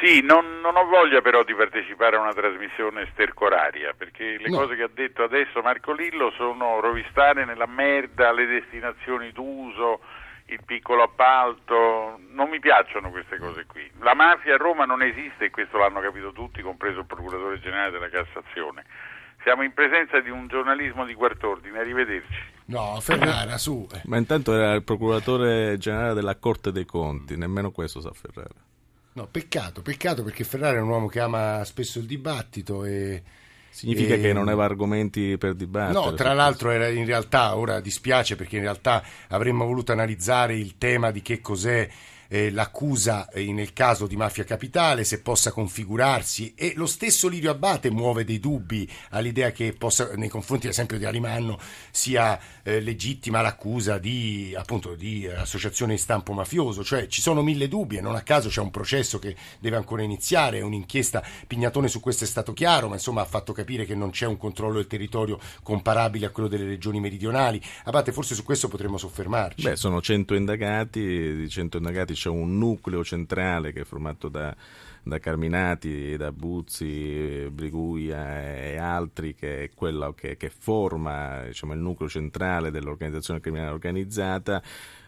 Sì, 0.00 0.20
non, 0.20 0.60
non, 0.60 0.76
ho 0.76 0.84
voglia 0.84 1.20
però 1.22 1.42
di 1.42 1.54
partecipare 1.54 2.16
a 2.16 2.20
una 2.20 2.32
trasmissione 2.32 3.08
stercoraria, 3.12 3.94
perché 3.96 4.36
le 4.38 4.48
no. 4.48 4.58
cose 4.58 4.76
che 4.76 4.84
ha 4.84 4.90
detto 4.92 5.24
adesso 5.24 5.60
Marco 5.60 5.92
Lillo 5.92 6.30
sono 6.36 6.78
rovistare 6.78 7.44
nella 7.44 7.66
merda 7.66 8.30
le 8.30 8.46
destinazioni 8.46 9.32
d'uso, 9.32 10.00
il 10.46 10.60
piccolo 10.64 11.02
appalto, 11.02 12.20
non 12.30 12.48
mi 12.48 12.60
piacciono 12.60 13.10
queste 13.10 13.38
cose 13.38 13.64
qui. 13.66 13.90
La 13.98 14.14
mafia 14.14 14.54
a 14.54 14.58
Roma 14.58 14.84
non 14.84 15.02
esiste 15.02 15.46
e 15.46 15.50
questo 15.50 15.78
l'hanno 15.78 16.00
capito 16.00 16.30
tutti, 16.32 16.62
compreso 16.62 17.00
il 17.00 17.06
procuratore 17.06 17.58
generale 17.58 17.90
della 17.90 18.08
Cassazione. 18.08 18.84
Siamo 19.42 19.62
in 19.62 19.72
presenza 19.72 20.20
di 20.20 20.30
un 20.30 20.46
giornalismo 20.46 21.04
di 21.04 21.14
quart'ordine, 21.14 21.78
arrivederci. 21.78 22.57
No, 22.68 22.98
Ferrara, 23.00 23.56
su. 23.56 23.86
Ma 24.04 24.18
intanto 24.18 24.52
era 24.54 24.74
il 24.74 24.82
procuratore 24.82 25.78
generale 25.78 26.14
della 26.14 26.36
Corte 26.36 26.70
dei 26.70 26.84
Conti, 26.84 27.36
nemmeno 27.36 27.70
questo 27.70 28.00
sa 28.00 28.10
Ferrara. 28.12 28.54
No, 29.14 29.26
peccato, 29.30 29.80
peccato 29.80 30.22
perché 30.22 30.44
Ferrara 30.44 30.76
è 30.76 30.80
un 30.80 30.88
uomo 30.88 31.08
che 31.08 31.20
ama 31.20 31.64
spesso 31.64 31.98
il 31.98 32.06
dibattito 32.06 32.84
e... 32.84 33.22
Significa 33.70 34.14
e... 34.14 34.20
che 34.20 34.32
non 34.32 34.48
aveva 34.48 34.64
argomenti 34.64 35.38
per 35.38 35.54
dibattere? 35.54 35.92
No, 35.92 36.14
tra 36.14 36.34
l'altro 36.34 36.70
era 36.70 36.88
in 36.88 37.06
realtà, 37.06 37.56
ora 37.56 37.80
dispiace 37.80 38.36
perché 38.36 38.56
in 38.56 38.62
realtà 38.62 39.02
avremmo 39.28 39.64
voluto 39.64 39.92
analizzare 39.92 40.56
il 40.56 40.76
tema 40.78 41.10
di 41.10 41.22
che 41.22 41.40
cos'è 41.40 41.88
eh, 42.28 42.50
l'accusa 42.50 43.28
eh, 43.30 43.52
nel 43.52 43.72
caso 43.72 44.06
di 44.06 44.16
mafia 44.16 44.44
capitale, 44.44 45.04
se 45.04 45.20
possa 45.20 45.50
configurarsi 45.50 46.54
e 46.54 46.72
lo 46.76 46.86
stesso 46.86 47.28
Lirio 47.28 47.50
Abate 47.50 47.90
muove 47.90 48.24
dei 48.24 48.38
dubbi 48.38 48.88
all'idea 49.10 49.50
che 49.50 49.72
possa, 49.72 50.14
nei 50.14 50.28
confronti 50.28 50.66
ad 50.66 50.72
esempio 50.72 50.98
di 50.98 51.04
Arimanno 51.04 51.58
sia 51.90 52.38
eh, 52.62 52.80
legittima 52.80 53.40
l'accusa 53.40 53.98
di, 53.98 54.54
appunto, 54.56 54.94
di 54.94 55.26
associazione 55.26 55.94
di 55.94 55.98
stampo 55.98 56.32
mafioso, 56.32 56.84
cioè 56.84 57.06
ci 57.06 57.20
sono 57.20 57.42
mille 57.42 57.68
dubbi 57.68 57.96
e 57.96 58.00
non 58.00 58.14
a 58.14 58.22
caso 58.22 58.48
c'è 58.48 58.60
un 58.60 58.70
processo 58.70 59.18
che 59.18 59.34
deve 59.58 59.76
ancora 59.76 60.02
iniziare, 60.02 60.60
un'inchiesta 60.60 61.24
Pignatone 61.46 61.88
su 61.88 62.00
questo 62.00 62.24
è 62.24 62.26
stato 62.26 62.52
chiaro, 62.52 62.88
ma 62.88 62.94
insomma 62.94 63.22
ha 63.22 63.26
fatto 63.26 63.52
capire 63.52 63.84
che 63.84 63.94
non 63.94 64.10
c'è 64.10 64.26
un 64.26 64.36
controllo 64.36 64.74
del 64.74 64.86
territorio 64.86 65.38
comparabile 65.62 66.26
a 66.26 66.30
quello 66.30 66.48
delle 66.48 66.66
regioni 66.66 67.00
meridionali. 67.00 67.60
Abate, 67.84 68.12
forse 68.12 68.34
su 68.34 68.44
questo 68.44 68.68
potremmo 68.68 68.98
soffermarci. 68.98 69.62
Beh, 69.62 69.76
sono 69.76 70.00
100 70.00 70.34
indagati, 70.34 71.36
di 71.36 71.48
100 71.48 71.78
indagati 71.78 72.14
c'è 72.18 72.28
un 72.28 72.58
nucleo 72.58 73.04
centrale 73.04 73.72
che 73.72 73.82
è 73.82 73.84
formato 73.84 74.28
da, 74.28 74.54
da 75.02 75.18
Carminati, 75.20 76.16
da 76.16 76.32
Buzzi, 76.32 77.48
Briguia 77.50 78.42
e 78.42 78.76
altri, 78.76 79.34
che 79.34 79.64
è 79.64 79.70
quello 79.72 80.12
che, 80.12 80.36
che 80.36 80.50
forma 80.50 81.44
diciamo, 81.44 81.74
il 81.74 81.78
nucleo 81.78 82.08
centrale 82.08 82.72
dell'organizzazione 82.72 83.40
criminale 83.40 83.70
organizzata 83.70 84.60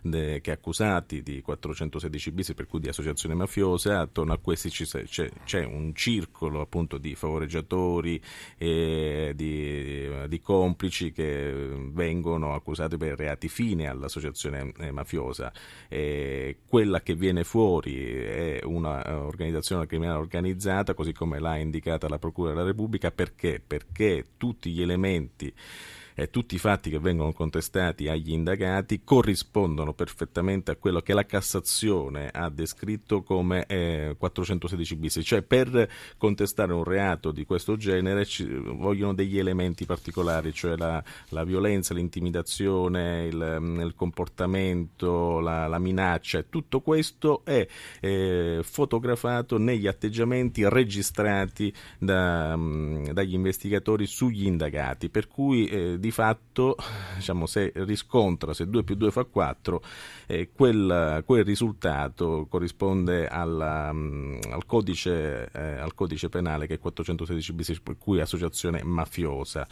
de, 0.02 0.40
che 0.40 0.50
accusati 0.50 1.22
di 1.22 1.40
416 1.40 2.30
bis, 2.32 2.54
per 2.54 2.66
cui 2.66 2.80
di 2.80 2.88
associazione 2.88 3.34
mafiosa, 3.34 4.00
attorno 4.00 4.32
a 4.32 4.38
questi 4.38 4.68
c'è, 4.70 5.30
c'è 5.44 5.64
un 5.64 5.94
circolo 5.94 6.60
appunto 6.60 6.98
di 6.98 7.14
favoreggiatori 7.14 8.20
e 8.56 9.32
di, 9.34 10.08
di, 10.28 10.40
complici 10.40 11.12
che 11.12 11.52
vengono 11.92 12.54
accusati 12.54 12.96
per 12.96 13.16
reati 13.16 13.48
fine 13.48 13.88
all'associazione 13.88 14.72
eh, 14.78 14.90
mafiosa. 14.90 15.52
E 15.88 16.58
quella 16.66 17.00
che 17.00 17.14
viene 17.14 17.44
fuori 17.44 18.14
è 18.14 18.60
un'organizzazione 18.64 19.86
criminale 19.86 20.18
organizzata, 20.18 20.94
così 20.94 21.12
come 21.12 21.38
l'ha 21.38 21.56
indicata 21.56 22.08
la 22.08 22.18
Procura 22.18 22.50
della 22.50 22.64
Repubblica, 22.64 23.10
perché? 23.10 23.62
Perché 23.64 24.26
tutti 24.36 24.70
gli 24.70 24.82
elementi 24.82 25.52
eh, 26.14 26.30
tutti 26.30 26.54
i 26.54 26.58
fatti 26.58 26.90
che 26.90 26.98
vengono 26.98 27.32
contestati 27.32 28.08
agli 28.08 28.32
indagati 28.32 29.02
corrispondono 29.04 29.92
perfettamente 29.92 30.70
a 30.70 30.76
quello 30.76 31.00
che 31.00 31.14
la 31.14 31.24
Cassazione 31.24 32.28
ha 32.32 32.48
descritto 32.50 33.22
come 33.22 33.66
eh, 33.66 34.14
416 34.18 34.96
bis, 34.96 35.20
cioè 35.22 35.42
per 35.42 35.88
contestare 36.16 36.72
un 36.72 36.84
reato 36.84 37.30
di 37.32 37.44
questo 37.44 37.76
genere 37.76 38.24
ci 38.24 38.44
vogliono 38.44 39.14
degli 39.14 39.38
elementi 39.38 39.84
particolari, 39.84 40.52
cioè 40.52 40.76
la, 40.76 41.02
la 41.28 41.44
violenza, 41.44 41.94
l'intimidazione, 41.94 43.26
il, 43.26 43.56
mm, 43.60 43.80
il 43.80 43.94
comportamento, 43.94 45.40
la, 45.40 45.66
la, 45.66 45.78
minaccia, 45.78 46.42
tutto 46.42 46.80
questo 46.80 47.42
è 47.44 47.66
eh, 48.00 48.60
fotografato 48.62 49.58
negli 49.58 49.86
atteggiamenti 49.86 50.68
registrati 50.68 51.72
da, 51.98 52.56
mm, 52.56 53.10
dagli 53.10 53.34
investigatori 53.34 54.06
sugli 54.06 54.46
indagati, 54.46 55.08
per 55.08 55.28
cui 55.28 55.66
eh, 55.66 55.98
di 56.00 56.10
fatto 56.10 56.76
diciamo, 57.14 57.46
se 57.46 57.70
riscontra, 57.76 58.52
se 58.52 58.66
2 58.66 58.82
più 58.82 58.96
2 58.96 59.10
fa 59.10 59.24
4, 59.24 59.82
eh, 60.26 60.50
quel, 60.52 61.22
quel, 61.24 61.44
risultato 61.44 62.46
corrisponde 62.48 63.28
alla, 63.28 63.90
um, 63.90 64.38
al, 64.50 64.66
codice, 64.66 65.50
eh, 65.52 65.78
al, 65.78 65.94
codice, 65.94 66.28
penale 66.28 66.66
che 66.66 66.74
è 66.74 66.78
416 66.78 67.52
bis, 67.52 67.80
per 67.80 67.96
cui 67.98 68.20
associazione 68.20 68.82
mafiosa 68.82 69.66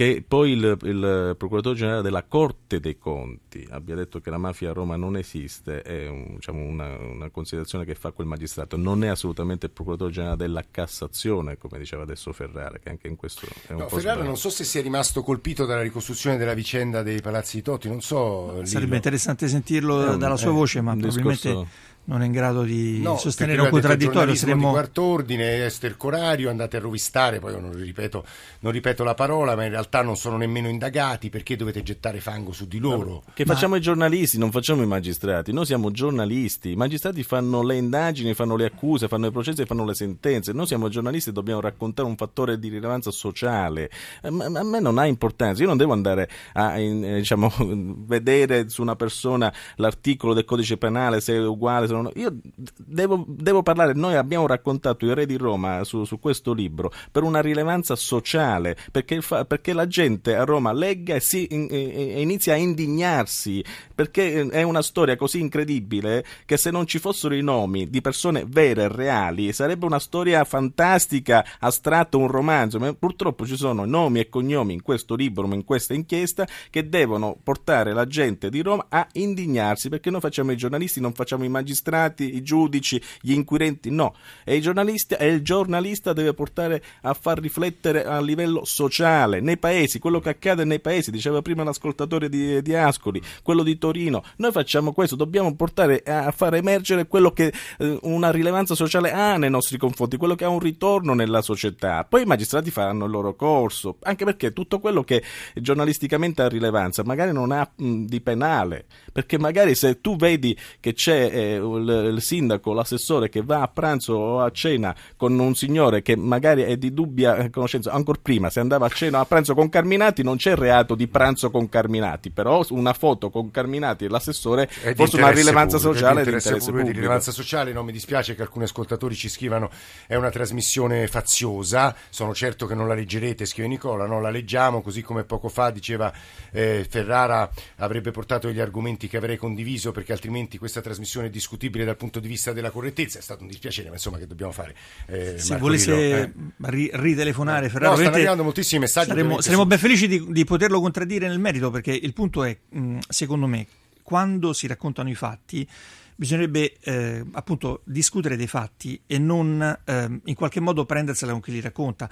che 0.00 0.24
poi 0.26 0.52
il, 0.52 0.78
il, 0.84 1.34
procuratore 1.36 1.76
generale 1.76 2.00
della 2.00 2.22
Corte 2.22 2.80
dei 2.80 2.96
Conti 2.96 3.66
abbia 3.68 3.94
detto 3.94 4.18
che 4.20 4.30
la 4.30 4.38
mafia 4.38 4.70
a 4.70 4.72
Roma 4.72 4.96
non 4.96 5.14
esiste 5.14 5.82
è 5.82 6.08
un, 6.08 6.36
diciamo, 6.36 6.64
una, 6.64 6.96
una, 6.96 7.28
considerazione 7.28 7.84
che 7.84 7.94
fa 7.94 8.10
quel 8.10 8.26
magistrato, 8.26 8.78
non 8.78 9.04
è 9.04 9.08
assolutamente 9.08 9.66
il 9.66 9.72
procuratore 9.72 10.10
generale 10.10 10.38
della 10.38 10.64
Cassazione, 10.70 11.58
come 11.58 11.76
diceva 11.76 12.04
adesso 12.04 12.32
Ferrara, 12.32 12.78
che 12.78 12.88
anche 12.88 13.08
in 13.08 13.16
questo 13.16 13.44
è 13.44 13.72
un 13.72 13.80
no, 13.80 13.84
po' 13.84 13.96
Ferrara 13.96 14.14
sbaglio. 14.14 14.28
non 14.28 14.38
so 14.38 14.48
se 14.48 14.64
sia 14.64 14.80
rimasto 14.80 15.22
colpito 15.22 15.66
dalla 15.66 15.82
ricostruzione 15.82 16.38
della 16.38 16.54
vicenda 16.54 17.02
dei 17.02 17.20
palazzi 17.20 17.56
di 17.56 17.62
Totti, 17.62 17.88
non 17.88 18.00
so. 18.00 18.64
Sarebbe 18.64 18.96
interessante 18.96 19.48
sentirlo 19.48 20.16
dalla 20.16 20.38
sua 20.38 20.52
voce, 20.52 20.80
ma 20.80 20.96
probabilmente... 20.96 21.48
Discorso 21.48 21.88
non 22.04 22.22
è 22.22 22.26
in 22.26 22.32
grado 22.32 22.62
di 22.62 23.00
no, 23.00 23.16
sostenere 23.16 23.60
un 23.60 23.68
contraddittorio. 23.68 24.34
Saremmo... 24.34 24.68
di 24.68 24.72
quart'ordine, 24.72 25.64
estercorario, 25.66 26.50
andate 26.50 26.76
a 26.76 26.80
rovistare, 26.80 27.38
poi 27.38 27.52
non 27.60 27.72
ripeto, 27.72 28.24
non 28.60 28.72
ripeto, 28.72 29.04
la 29.04 29.14
parola, 29.14 29.54
ma 29.54 29.64
in 29.64 29.70
realtà 29.70 30.02
non 30.02 30.16
sono 30.16 30.36
nemmeno 30.36 30.68
indagati 30.68 31.30
perché 31.30 31.56
dovete 31.56 31.82
gettare 31.82 32.20
fango 32.20 32.52
su 32.52 32.66
di 32.66 32.78
loro. 32.78 33.22
Che 33.32 33.44
ma... 33.46 33.54
facciamo 33.54 33.76
i 33.76 33.80
giornalisti, 33.80 34.38
non 34.38 34.50
facciamo 34.50 34.82
i 34.82 34.86
magistrati, 34.86 35.52
noi 35.52 35.66
siamo 35.66 35.90
giornalisti, 35.90 36.72
i 36.72 36.76
magistrati 36.76 37.22
fanno 37.22 37.62
le 37.62 37.76
indagini, 37.76 38.34
fanno 38.34 38.56
le 38.56 38.64
accuse, 38.64 39.06
fanno 39.06 39.26
i 39.26 39.30
processi 39.30 39.62
e 39.62 39.66
fanno 39.66 39.84
le 39.84 39.94
sentenze, 39.94 40.52
noi 40.52 40.66
siamo 40.66 40.88
giornalisti 40.88 41.30
e 41.30 41.32
dobbiamo 41.32 41.60
raccontare 41.60 42.08
un 42.08 42.16
fattore 42.16 42.58
di 42.58 42.68
rilevanza 42.68 43.10
sociale, 43.10 43.90
ma 44.30 44.46
a 44.46 44.64
me 44.64 44.80
non 44.80 44.98
ha 44.98 45.06
importanza, 45.06 45.62
io 45.62 45.68
non 45.68 45.76
devo 45.76 45.92
andare 45.92 46.28
a 46.54 46.78
in, 46.78 47.04
eh, 47.04 47.16
diciamo, 47.16 47.52
vedere 48.06 48.68
su 48.68 48.82
una 48.82 48.96
persona 48.96 49.52
l'articolo 49.76 50.34
del 50.34 50.44
codice 50.44 50.76
penale 50.76 51.20
se 51.20 51.34
è 51.34 51.46
uguale, 51.46 51.86
non 51.92 52.00
non, 52.02 52.12
io 52.14 52.34
devo, 52.76 53.24
devo, 53.26 53.62
parlare, 53.62 53.92
noi 53.94 54.16
abbiamo 54.16 54.46
raccontato 54.46 55.06
i 55.06 55.14
re 55.14 55.26
di 55.26 55.36
Roma 55.36 55.84
su, 55.84 56.04
su 56.04 56.18
questo 56.18 56.52
libro 56.52 56.92
per 57.10 57.22
una 57.22 57.40
rilevanza 57.40 57.96
sociale, 57.96 58.76
perché, 58.90 59.20
fa, 59.20 59.44
perché, 59.44 59.72
la 59.72 59.86
gente 59.86 60.34
a 60.34 60.44
Roma 60.44 60.72
legga 60.72 61.14
e, 61.14 61.20
si, 61.20 61.46
e, 61.46 61.66
e 61.70 62.20
inizi 62.20 62.50
a 62.50 62.56
indignarsi, 62.56 63.64
perché 63.94 64.32
eh, 64.32 64.48
è 64.48 64.62
una 64.62 64.82
storia 64.82 65.16
così 65.16 65.40
incredibile 65.40 66.24
che 66.46 66.56
se 66.56 66.70
non 66.70 66.86
ci 66.86 66.98
fossero 66.98 67.34
i 67.34 67.42
nomi 67.42 67.88
di 67.88 68.00
persone 68.00 68.44
vere 68.46 68.84
e 68.84 68.88
reali 68.88 69.52
sarebbe 69.52 69.86
una 69.86 69.98
storia 69.98 70.44
fantastica, 70.44 71.44
astratta, 71.58 72.16
un 72.16 72.28
romanzo, 72.28 72.78
ma 72.78 72.92
purtroppo 72.94 73.46
ci 73.46 73.56
sono 73.56 73.84
nomi 73.84 74.20
e 74.20 74.28
cognomi 74.28 74.74
in 74.74 74.82
questo 74.82 75.14
libro, 75.14 75.48
in 75.52 75.64
questa 75.64 75.94
inchiesta, 75.94 76.46
che 76.70 76.88
devono 76.88 77.36
portare 77.42 77.92
la 77.92 78.06
gente 78.06 78.50
di 78.50 78.60
Roma 78.62 78.86
a 78.88 79.06
indignarsi, 79.12 79.88
perché 79.88 80.10
noi 80.10 80.20
facciamo 80.20 80.52
i 80.52 80.56
giornalisti, 80.56 81.00
non 81.00 81.12
facciamo 81.12 81.44
i 81.44 81.48
magistrati, 81.48 81.79
i 82.18 82.42
giudici, 82.42 83.00
gli 83.20 83.32
inquirenti, 83.32 83.90
no, 83.90 84.14
e, 84.44 84.56
i 84.56 84.60
giornalisti, 84.60 85.14
e 85.14 85.28
il 85.28 85.42
giornalista 85.42 86.12
deve 86.12 86.34
portare 86.34 86.82
a 87.02 87.14
far 87.14 87.38
riflettere 87.38 88.04
a 88.04 88.20
livello 88.20 88.64
sociale, 88.64 89.40
nei 89.40 89.56
paesi, 89.56 89.98
quello 89.98 90.20
che 90.20 90.30
accade 90.30 90.64
nei 90.64 90.80
paesi, 90.80 91.10
diceva 91.10 91.42
prima 91.42 91.64
l'ascoltatore 91.64 92.28
di, 92.28 92.62
di 92.62 92.74
Ascoli, 92.74 93.20
quello 93.42 93.62
di 93.62 93.78
Torino, 93.78 94.22
noi 94.36 94.52
facciamo 94.52 94.92
questo, 94.92 95.16
dobbiamo 95.16 95.54
portare 95.54 96.02
a 96.04 96.30
far 96.30 96.54
emergere 96.54 97.06
quello 97.06 97.32
che 97.32 97.52
eh, 97.78 97.98
una 98.02 98.30
rilevanza 98.30 98.74
sociale 98.74 99.12
ha 99.12 99.36
nei 99.36 99.50
nostri 99.50 99.78
confronti, 99.78 100.16
quello 100.16 100.34
che 100.34 100.44
ha 100.44 100.48
un 100.48 100.60
ritorno 100.60 101.14
nella 101.14 101.42
società, 101.42 102.04
poi 102.04 102.22
i 102.22 102.26
magistrati 102.26 102.70
faranno 102.70 103.04
il 103.04 103.10
loro 103.10 103.34
corso, 103.34 103.96
anche 104.02 104.24
perché 104.24 104.52
tutto 104.52 104.78
quello 104.78 105.02
che 105.02 105.22
giornalisticamente 105.54 106.42
ha 106.42 106.48
rilevanza 106.48 107.02
magari 107.04 107.32
non 107.32 107.52
ha 107.52 107.68
mh, 107.74 108.04
di 108.04 108.20
penale, 108.20 108.86
perché 109.12 109.38
magari 109.38 109.74
se 109.74 110.00
tu 110.00 110.16
vedi 110.16 110.56
che 110.78 110.92
c'è 110.92 111.30
eh, 111.32 111.58
il, 111.78 112.12
il 112.14 112.22
sindaco, 112.22 112.72
l'assessore 112.72 113.28
che 113.28 113.42
va 113.42 113.62
a 113.62 113.68
pranzo 113.68 114.14
o 114.14 114.40
a 114.40 114.50
cena 114.50 114.94
con 115.16 115.38
un 115.38 115.54
signore 115.54 116.02
che 116.02 116.16
magari 116.16 116.62
è 116.62 116.76
di 116.76 116.92
dubbia 116.92 117.48
conoscenza, 117.50 117.92
ancora 117.92 118.18
prima 118.20 118.50
se 118.50 118.60
andava 118.60 118.86
a 118.86 118.88
cena 118.88 119.18
o 119.18 119.22
a 119.22 119.24
pranzo 119.24 119.54
con 119.54 119.68
Carminati 119.68 120.22
non 120.22 120.36
c'è 120.36 120.54
reato 120.54 120.94
di 120.94 121.08
pranzo 121.08 121.50
con 121.50 121.68
Carminati, 121.68 122.30
però 122.30 122.64
una 122.70 122.92
foto 122.92 123.30
con 123.30 123.50
Carminati 123.50 124.04
e 124.04 124.08
l'assessore 124.08 124.68
è 124.82 124.94
forse 124.94 125.16
una 125.16 125.30
rilevanza 125.30 125.76
pubblico, 125.76 125.94
sociale 125.94 126.14
di 126.14 126.20
interesse, 126.20 126.48
pubblico, 126.50 126.70
pubblico. 126.70 126.92
di 126.92 126.96
rilevanza 126.98 127.32
sociale, 127.32 127.72
non 127.72 127.84
mi 127.84 127.92
dispiace 127.92 128.34
che 128.34 128.42
alcuni 128.42 128.64
ascoltatori 128.64 129.14
ci 129.14 129.28
scrivano 129.28 129.70
è 130.06 130.14
una 130.14 130.30
trasmissione 130.30 131.06
faziosa, 131.06 131.94
sono 132.08 132.34
certo 132.34 132.66
che 132.66 132.74
non 132.74 132.88
la 132.88 132.94
leggerete, 132.94 133.46
scrive 133.46 133.68
Nicola, 133.68 134.06
non 134.06 134.22
la 134.22 134.30
leggiamo, 134.30 134.82
così 134.82 135.02
come 135.02 135.24
poco 135.24 135.48
fa 135.48 135.70
diceva 135.70 136.12
eh, 136.52 136.86
Ferrara 136.88 137.50
avrebbe 137.76 138.10
portato 138.10 138.50
gli 138.50 138.60
argomenti 138.60 139.08
che 139.08 139.16
avrei 139.16 139.36
condiviso 139.36 139.92
perché 139.92 140.12
altrimenti 140.12 140.58
questa 140.58 140.80
trasmissione 140.80 141.28
è 141.28 141.30
discutibile 141.60 141.84
dal 141.84 141.96
punto 141.96 142.20
di 142.20 142.28
vista 142.28 142.52
della 142.54 142.70
correttezza, 142.70 143.18
è 143.18 143.22
stato 143.22 143.42
un 143.42 143.48
dispiacere, 143.48 143.88
ma 143.88 143.94
insomma 143.94 144.16
che 144.16 144.26
dobbiamo 144.26 144.50
fare? 144.52 144.74
Eh, 145.06 145.34
Se 145.38 145.50
Marco 145.50 145.64
volesse 145.66 145.94
Lillo, 145.94 146.16
eh. 146.16 146.32
ri- 146.70 146.90
ritelefonare 146.94 147.66
No, 147.66 147.68
Ferrara, 147.68 147.78
stanno 147.78 147.92
ovviamente 147.92 148.16
arrivando 148.18 148.42
moltissimi 148.44 148.80
messaggi. 148.80 149.08
saremo 149.08 149.40
su- 149.42 149.64
ben 149.66 149.78
felici 149.78 150.08
di, 150.08 150.24
di 150.32 150.44
poterlo 150.44 150.80
contraddire 150.80 151.28
nel 151.28 151.38
merito 151.38 151.70
perché 151.70 151.92
il 151.92 152.12
punto 152.14 152.44
è, 152.44 152.56
mh, 152.70 152.98
secondo 153.08 153.46
me, 153.46 153.66
quando 154.02 154.52
si 154.54 154.66
raccontano 154.66 155.10
i 155.10 155.14
fatti 155.14 155.68
bisognerebbe 156.16 156.76
eh, 156.82 157.24
appunto 157.32 157.80
discutere 157.84 158.36
dei 158.36 158.46
fatti 158.46 159.00
e 159.06 159.18
non 159.18 159.78
ehm, 159.84 160.20
in 160.24 160.34
qualche 160.34 160.60
modo 160.60 160.84
prendersela 160.84 161.32
con 161.32 161.40
chi 161.40 161.50
li 161.50 161.60
racconta. 161.60 162.10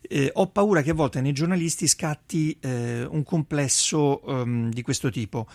Eh, 0.00 0.30
ho 0.32 0.46
paura 0.48 0.80
che 0.80 0.90
a 0.90 0.94
volte 0.94 1.20
nei 1.20 1.32
giornalisti 1.32 1.86
scatti 1.86 2.56
eh, 2.60 3.04
un 3.04 3.22
complesso 3.22 4.22
ehm, 4.26 4.70
di 4.70 4.80
questo 4.82 5.10
tipo. 5.10 5.46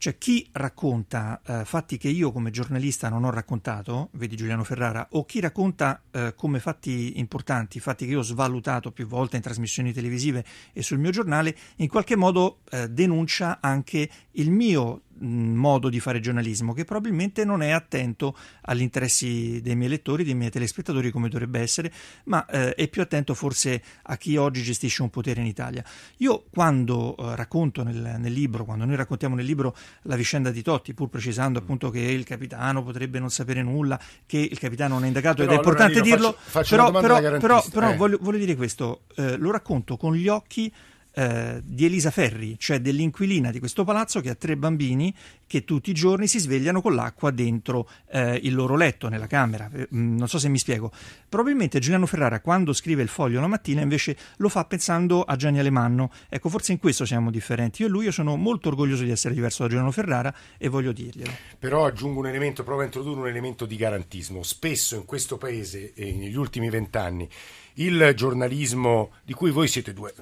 Cioè 0.00 0.16
chi 0.16 0.48
racconta 0.52 1.42
eh, 1.44 1.66
fatti 1.66 1.98
che 1.98 2.08
io 2.08 2.32
come 2.32 2.50
giornalista 2.50 3.10
non 3.10 3.24
ho 3.24 3.30
raccontato, 3.30 4.08
vedi 4.12 4.34
Giuliano 4.34 4.64
Ferrara, 4.64 5.06
o 5.10 5.26
chi 5.26 5.40
racconta 5.40 6.00
eh, 6.10 6.32
come 6.34 6.58
fatti 6.58 7.18
importanti, 7.18 7.80
fatti 7.80 8.06
che 8.06 8.12
io 8.12 8.20
ho 8.20 8.22
svalutato 8.22 8.92
più 8.92 9.06
volte 9.06 9.36
in 9.36 9.42
trasmissioni 9.42 9.92
televisive 9.92 10.42
e 10.72 10.80
sul 10.80 10.96
mio 10.96 11.10
giornale, 11.10 11.54
in 11.76 11.88
qualche 11.88 12.16
modo 12.16 12.60
eh, 12.70 12.88
denuncia 12.88 13.58
anche 13.60 14.08
il 14.30 14.50
mio 14.50 15.02
modo 15.20 15.88
di 15.88 16.00
fare 16.00 16.20
giornalismo, 16.20 16.72
che 16.72 16.84
probabilmente 16.84 17.44
non 17.44 17.62
è 17.62 17.70
attento 17.70 18.36
agli 18.62 18.80
interessi 18.80 19.60
dei 19.62 19.76
miei 19.76 19.90
lettori, 19.90 20.24
dei 20.24 20.34
miei 20.34 20.50
telespettatori 20.50 21.10
come 21.10 21.28
dovrebbe 21.28 21.60
essere, 21.60 21.92
ma 22.24 22.44
eh, 22.46 22.74
è 22.74 22.88
più 22.88 23.02
attento 23.02 23.34
forse 23.34 23.82
a 24.02 24.16
chi 24.16 24.36
oggi 24.36 24.62
gestisce 24.62 25.02
un 25.02 25.10
potere 25.10 25.40
in 25.40 25.46
Italia. 25.46 25.84
Io 26.18 26.44
quando 26.50 27.16
eh, 27.16 27.36
racconto 27.36 27.82
nel, 27.82 28.16
nel 28.18 28.32
libro, 28.32 28.64
quando 28.64 28.84
noi 28.84 28.96
raccontiamo 28.96 29.34
nel 29.34 29.44
libro 29.44 29.76
la 30.02 30.16
vicenda 30.16 30.50
di 30.50 30.62
Totti, 30.62 30.94
pur 30.94 31.08
precisando 31.08 31.58
appunto 31.58 31.90
che 31.90 32.00
il 32.00 32.24
capitano 32.24 32.82
potrebbe 32.82 33.18
non 33.18 33.30
sapere 33.30 33.62
nulla, 33.62 34.00
che 34.26 34.38
il 34.38 34.58
capitano 34.58 34.94
non 34.94 35.04
è 35.04 35.06
indagato 35.08 35.42
Però, 35.42 35.52
ed 35.52 35.58
è 35.58 35.60
allora, 35.60 35.70
importante 35.70 36.00
Nino, 36.02 36.14
dirlo, 36.16 36.32
faccio- 36.32 36.76
faccio 36.76 37.00
però, 37.00 37.38
però, 37.38 37.64
però 37.70 37.90
Eh. 37.90 37.96
voglio, 37.96 38.18
voglio 38.20 38.38
dire 38.38 38.56
questo, 38.56 39.02
eh, 39.16 39.36
lo 39.36 39.50
racconto 39.50 39.96
con 39.96 40.14
gli 40.14 40.28
occhi 40.28 40.72
eh, 41.20 41.60
di 41.62 41.84
Elisa 41.84 42.10
Ferri, 42.10 42.56
cioè 42.58 42.80
dell'inquilina 42.80 43.50
di 43.50 43.58
questo 43.58 43.84
palazzo 43.84 44.22
che 44.22 44.30
ha 44.30 44.34
tre 44.34 44.56
bambini 44.56 45.14
che 45.46 45.64
tutti 45.64 45.90
i 45.90 45.92
giorni 45.92 46.26
si 46.26 46.38
svegliano 46.38 46.80
con 46.80 46.94
l'acqua 46.94 47.30
dentro 47.30 47.86
eh, 48.10 48.40
il 48.42 48.54
loro 48.54 48.74
letto 48.74 49.10
nella 49.10 49.26
camera. 49.26 49.68
Eh, 49.70 49.88
mm, 49.94 50.16
non 50.16 50.28
so 50.28 50.38
se 50.38 50.48
mi 50.48 50.58
spiego. 50.58 50.90
Probabilmente 51.28 51.78
Giuliano 51.78 52.06
Ferrara 52.06 52.40
quando 52.40 52.72
scrive 52.72 53.02
il 53.02 53.08
foglio 53.08 53.38
la 53.38 53.48
mattina 53.48 53.82
invece 53.82 54.16
lo 54.38 54.48
fa 54.48 54.64
pensando 54.64 55.22
a 55.22 55.36
Gianni 55.36 55.58
Alemanno. 55.58 56.10
Ecco, 56.30 56.48
forse 56.48 56.72
in 56.72 56.78
questo 56.78 57.04
siamo 57.04 57.30
differenti. 57.30 57.82
Io 57.82 57.88
e 57.88 57.90
lui 57.90 58.04
io 58.04 58.12
sono 58.12 58.36
molto 58.36 58.68
orgoglioso 58.68 59.04
di 59.04 59.10
essere 59.10 59.34
diverso 59.34 59.62
da 59.64 59.68
Giuliano 59.68 59.90
Ferrara 59.90 60.34
e 60.56 60.68
voglio 60.68 60.92
dirglielo. 60.92 61.32
Però 61.58 61.84
aggiungo 61.84 62.20
un 62.20 62.28
elemento, 62.28 62.64
provo 62.64 62.80
a 62.80 62.84
introdurre 62.84 63.20
un 63.20 63.28
elemento 63.28 63.66
di 63.66 63.76
garantismo. 63.76 64.42
Spesso 64.42 64.96
in 64.96 65.04
questo 65.04 65.36
paese, 65.36 65.92
e 65.92 66.12
negli 66.12 66.36
ultimi 66.36 66.70
vent'anni, 66.70 67.28
il 67.74 68.12
giornalismo 68.14 69.12
di 69.24 69.32
cui 69.32 69.50
voi 69.50 69.68
siete 69.68 69.92
due 69.92 70.12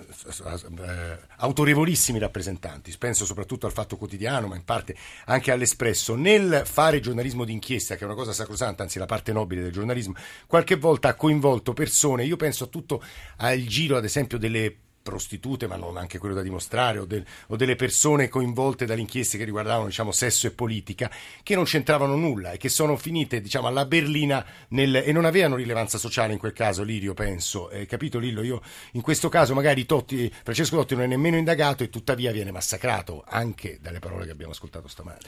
eh, 0.88 1.18
autorevolissimi 1.36 2.18
rappresentanti, 2.18 2.94
penso 2.98 3.26
soprattutto 3.26 3.66
al 3.66 3.72
Fatto 3.72 3.96
Quotidiano, 3.96 4.46
ma 4.46 4.56
in 4.56 4.64
parte 4.64 4.96
anche 5.26 5.52
all'Espresso, 5.52 6.14
nel 6.14 6.62
fare 6.64 7.00
giornalismo 7.00 7.44
d'inchiesta, 7.44 7.94
che 7.96 8.02
è 8.02 8.06
una 8.06 8.14
cosa 8.14 8.32
sacrosanta, 8.32 8.82
anzi 8.82 8.98
la 8.98 9.06
parte 9.06 9.32
nobile 9.32 9.62
del 9.62 9.72
giornalismo, 9.72 10.14
qualche 10.46 10.76
volta 10.76 11.08
ha 11.08 11.14
coinvolto 11.14 11.74
persone, 11.74 12.24
io 12.24 12.36
penso 12.36 12.64
a 12.64 12.68
tutto 12.68 13.02
al 13.36 13.58
giro 13.64 13.96
ad 13.96 14.04
esempio 14.04 14.38
delle 14.38 14.76
prostitute, 15.02 15.66
ma 15.66 15.76
non 15.76 15.96
anche 15.96 16.18
quello 16.18 16.34
da 16.34 16.42
dimostrare, 16.42 16.98
o, 16.98 17.04
del- 17.04 17.24
o 17.48 17.56
delle 17.56 17.76
persone 17.76 18.28
coinvolte 18.28 18.84
dalle 18.86 19.00
inchieste 19.00 19.38
che 19.38 19.44
riguardavano 19.44 19.86
diciamo, 19.86 20.12
sesso 20.12 20.46
e 20.46 20.50
politica, 20.50 21.10
che 21.42 21.54
non 21.54 21.64
c'entravano 21.64 22.16
nulla 22.16 22.52
e 22.52 22.56
che 22.58 22.68
sono 22.68 22.96
finite 22.96 23.40
diciamo, 23.40 23.66
alla 23.66 23.86
berlina 23.86 24.44
nel- 24.68 24.96
e 24.96 25.12
non 25.12 25.24
avevano 25.24 25.56
rilevanza 25.56 25.98
sociale 25.98 26.32
in 26.32 26.38
quel 26.38 26.52
caso, 26.52 26.82
Lirio, 26.82 27.14
penso. 27.14 27.70
Eh, 27.70 27.86
capito 27.86 28.18
Lillo? 28.18 28.42
Io 28.42 28.60
in 28.92 29.00
questo 29.00 29.28
caso 29.28 29.54
magari 29.54 29.86
Totti, 29.86 30.30
Francesco 30.42 30.76
Totti 30.76 30.94
non 30.94 31.04
è 31.04 31.06
nemmeno 31.06 31.36
indagato 31.36 31.82
e 31.82 31.88
tuttavia 31.90 32.32
viene 32.32 32.50
massacrato 32.50 33.24
anche 33.26 33.78
dalle 33.80 33.98
parole 33.98 34.24
che 34.26 34.30
abbiamo 34.30 34.52
ascoltato 34.52 34.88
stamane. 34.88 35.18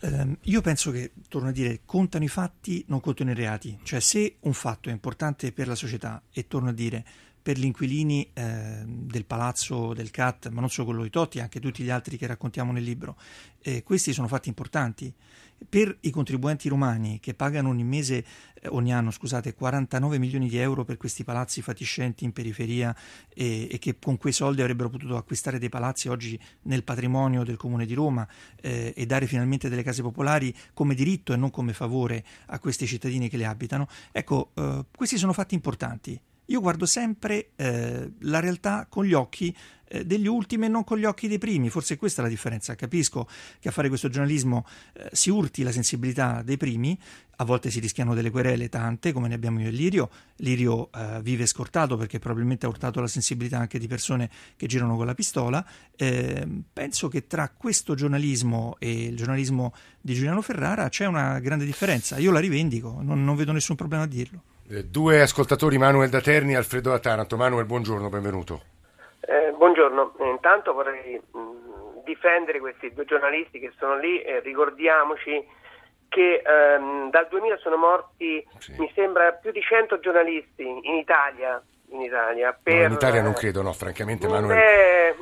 Ehm, 0.00 0.36
io 0.42 0.60
penso 0.60 0.90
che, 0.90 1.12
torno 1.28 1.48
a 1.48 1.52
dire, 1.52 1.80
contano 1.84 2.24
i 2.24 2.28
fatti, 2.28 2.84
non 2.88 3.00
contano 3.00 3.30
i 3.30 3.34
reati. 3.34 3.78
Cioè, 3.82 4.00
se 4.00 4.36
un 4.40 4.52
fatto 4.52 4.88
è 4.88 4.92
importante 4.92 5.52
per 5.52 5.68
la 5.68 5.76
società, 5.76 6.22
e 6.32 6.48
torno 6.48 6.70
a 6.70 6.72
dire, 6.72 7.04
per 7.42 7.58
gli 7.58 7.64
inquilini 7.64 8.30
eh, 8.32 8.84
del 8.86 9.24
palazzo 9.24 9.92
del 9.94 10.10
CAT, 10.10 10.50
ma 10.50 10.60
non 10.60 10.70
solo 10.70 10.86
quello 10.86 11.02
di 11.02 11.10
Totti, 11.10 11.40
anche 11.40 11.58
tutti 11.58 11.82
gli 11.82 11.90
altri 11.90 12.16
che 12.16 12.26
raccontiamo 12.26 12.70
nel 12.70 12.84
libro, 12.84 13.16
eh, 13.60 13.82
questi 13.82 14.12
sono 14.12 14.28
fatti 14.28 14.48
importanti. 14.48 15.12
Per 15.68 15.96
i 16.00 16.10
contribuenti 16.10 16.68
romani 16.68 17.20
che 17.20 17.34
pagano 17.34 17.68
ogni 17.68 17.84
mese, 17.84 18.24
eh, 18.60 18.68
ogni 18.68 18.92
anno, 18.92 19.10
scusate, 19.10 19.54
49 19.54 20.18
milioni 20.18 20.48
di 20.48 20.56
euro 20.58 20.84
per 20.84 20.96
questi 20.96 21.22
palazzi 21.24 21.62
fatiscenti 21.62 22.24
in 22.24 22.32
periferia 22.32 22.94
e, 23.32 23.68
e 23.70 23.78
che 23.78 23.96
con 23.98 24.18
quei 24.18 24.32
soldi 24.32 24.60
avrebbero 24.60 24.88
potuto 24.88 25.16
acquistare 25.16 25.58
dei 25.58 25.68
palazzi 25.68 26.08
oggi 26.08 26.38
nel 26.62 26.82
patrimonio 26.82 27.44
del 27.44 27.56
Comune 27.56 27.86
di 27.86 27.94
Roma 27.94 28.26
eh, 28.60 28.92
e 28.96 29.06
dare 29.06 29.26
finalmente 29.26 29.68
delle 29.68 29.82
case 29.84 30.02
popolari 30.02 30.54
come 30.74 30.94
diritto 30.94 31.32
e 31.32 31.36
non 31.36 31.50
come 31.50 31.72
favore 31.72 32.24
a 32.46 32.58
questi 32.58 32.86
cittadini 32.86 33.28
che 33.28 33.36
le 33.36 33.46
abitano, 33.46 33.88
ecco, 34.10 34.50
eh, 34.54 34.84
questi 34.96 35.16
sono 35.16 35.32
fatti 35.32 35.54
importanti. 35.54 36.20
Io 36.52 36.60
guardo 36.60 36.84
sempre 36.84 37.52
eh, 37.56 38.12
la 38.20 38.38
realtà 38.38 38.86
con 38.86 39.06
gli 39.06 39.14
occhi 39.14 39.56
eh, 39.88 40.04
degli 40.04 40.26
ultimi 40.26 40.66
e 40.66 40.68
non 40.68 40.84
con 40.84 40.98
gli 40.98 41.06
occhi 41.06 41.26
dei 41.26 41.38
primi, 41.38 41.70
forse 41.70 41.96
questa 41.96 42.20
è 42.20 42.24
la 42.24 42.30
differenza. 42.30 42.74
Capisco 42.74 43.26
che 43.58 43.68
a 43.68 43.72
fare 43.72 43.88
questo 43.88 44.10
giornalismo 44.10 44.66
eh, 44.92 45.08
si 45.12 45.30
urti 45.30 45.62
la 45.62 45.72
sensibilità 45.72 46.42
dei 46.42 46.58
primi, 46.58 46.98
a 47.36 47.44
volte 47.44 47.70
si 47.70 47.80
rischiano 47.80 48.12
delle 48.12 48.28
querele 48.28 48.68
tante, 48.68 49.12
come 49.12 49.28
ne 49.28 49.34
abbiamo 49.34 49.60
io 49.60 49.68
e 49.68 49.70
Lirio. 49.70 50.10
Lirio 50.36 50.90
eh, 50.92 51.22
vive 51.22 51.46
scortato 51.46 51.96
perché 51.96 52.18
probabilmente 52.18 52.66
ha 52.66 52.68
urtato 52.68 53.00
la 53.00 53.08
sensibilità 53.08 53.56
anche 53.56 53.78
di 53.78 53.86
persone 53.86 54.28
che 54.54 54.66
girano 54.66 54.94
con 54.96 55.06
la 55.06 55.14
pistola. 55.14 55.64
Eh, 55.96 56.46
penso 56.70 57.08
che 57.08 57.26
tra 57.26 57.48
questo 57.48 57.94
giornalismo 57.94 58.76
e 58.78 59.04
il 59.04 59.16
giornalismo 59.16 59.72
di 60.02 60.12
Giuliano 60.12 60.42
Ferrara 60.42 60.90
c'è 60.90 61.06
una 61.06 61.38
grande 61.38 61.64
differenza. 61.64 62.18
Io 62.18 62.30
la 62.30 62.40
rivendico, 62.40 62.98
non, 63.00 63.24
non 63.24 63.36
vedo 63.36 63.52
nessun 63.52 63.74
problema 63.74 64.02
a 64.02 64.06
dirlo. 64.06 64.42
Eh, 64.70 64.84
Due 64.84 65.20
ascoltatori, 65.20 65.78
Manuel 65.78 66.08
da 66.10 66.20
Terni 66.20 66.52
e 66.52 66.56
Alfredo 66.56 66.90
da 66.90 66.98
Taranto. 66.98 67.36
Manuel, 67.36 67.64
buongiorno, 67.64 68.08
benvenuto. 68.08 68.62
Eh, 69.20 69.52
buongiorno, 69.56 70.14
Eh, 70.18 70.28
intanto 70.28 70.72
vorrei 70.72 71.20
mh, 71.30 72.02
difendere 72.04 72.58
questi 72.60 72.92
due 72.92 73.04
giornalisti 73.04 73.58
che 73.58 73.72
sono 73.78 73.96
lì 73.96 74.20
e 74.22 74.40
ricordiamoci 74.40 75.60
che 76.08 76.42
ehm, 76.44 77.10
dal 77.10 77.26
2000 77.28 77.56
sono 77.58 77.76
morti, 77.76 78.46
Sì. 78.58 78.74
mi 78.78 78.90
sembra, 78.94 79.32
più 79.32 79.50
di 79.50 79.62
100 79.62 79.98
giornalisti 80.00 80.62
in 80.62 80.94
Italia 80.96 81.62
in 81.92 82.00
Italia. 82.00 82.58
Per, 82.60 82.74
no, 82.74 82.86
in 82.86 82.92
Italia 82.92 83.22
non 83.22 83.34
credo, 83.34 83.62
no, 83.62 83.72
francamente. 83.72 84.26
Manuel... 84.26 84.56
Eh, 84.56 85.14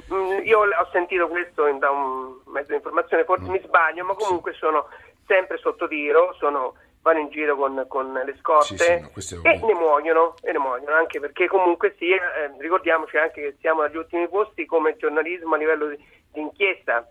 io 0.45 0.61
ho 0.61 0.89
sentito 0.93 1.29
questo 1.29 1.71
da 1.79 1.91
un 1.91 2.37
mezzo 2.47 2.69
di 2.69 2.77
informazione, 2.77 3.25
forse 3.25 3.45
mm. 3.45 3.51
mi 3.51 3.61
sbaglio, 3.65 4.05
ma 4.05 4.15
comunque 4.15 4.53
sono 4.55 4.87
sempre 5.27 5.59
sotto 5.59 5.87
tiro, 5.87 6.35
sono, 6.39 6.75
vanno 7.03 7.21
in 7.21 7.31
giro 7.31 7.57
con, 7.57 7.85
con 7.89 8.13
le 8.13 8.37
scorte 8.41 9.11
sì, 9.15 9.21
sì, 9.21 9.35
no, 9.37 9.43
e, 9.43 9.59
ne 9.63 9.75
muoiono, 9.75 10.35
e 10.43 10.53
ne 10.53 10.59
muoiono, 10.59 10.95
anche 10.95 11.19
perché 11.19 11.47
comunque 11.47 11.95
sia, 11.99 12.17
eh, 12.17 12.51
ricordiamoci 12.59 13.17
anche 13.17 13.41
che 13.41 13.57
siamo 13.61 13.83
agli 13.83 13.97
ultimi 13.97 14.29
posti 14.29 14.67
come 14.67 14.97
giornalismo 14.97 15.55
a 15.55 15.59
livello 15.59 15.89
di, 15.89 15.97
di 16.33 16.41
inchiesta. 16.41 17.07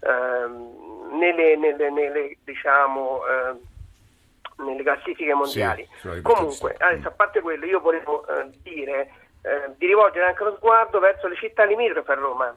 Eh, 0.00 0.84
nelle, 1.16 1.56
nelle, 1.56 1.90
nelle, 1.90 2.36
diciamo, 2.44 3.20
eh, 3.26 4.62
nelle 4.62 4.82
classifiche 4.82 5.34
mondiali. 5.34 5.88
Sì, 6.00 6.20
Comunque, 6.22 6.76
adesso, 6.78 7.08
a 7.08 7.12
parte 7.12 7.40
quello, 7.40 7.64
io 7.66 7.80
volevo 7.80 8.26
eh, 8.26 8.50
dire 8.62 9.12
eh, 9.42 9.70
di 9.76 9.86
rivolgere 9.86 10.26
anche 10.26 10.44
lo 10.44 10.56
sguardo 10.56 10.98
verso 10.98 11.28
le 11.28 11.36
città 11.36 11.64
limitrofe 11.64 12.12
a 12.12 12.16
Roma, 12.16 12.56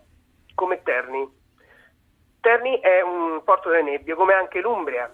come 0.55 0.81
Terni. 0.83 1.37
Terni 2.41 2.79
è 2.79 3.01
un 3.01 3.41
porto 3.43 3.69
delle 3.69 3.83
nebbie, 3.83 4.15
come 4.15 4.33
anche 4.33 4.61
l'Umbria. 4.61 5.13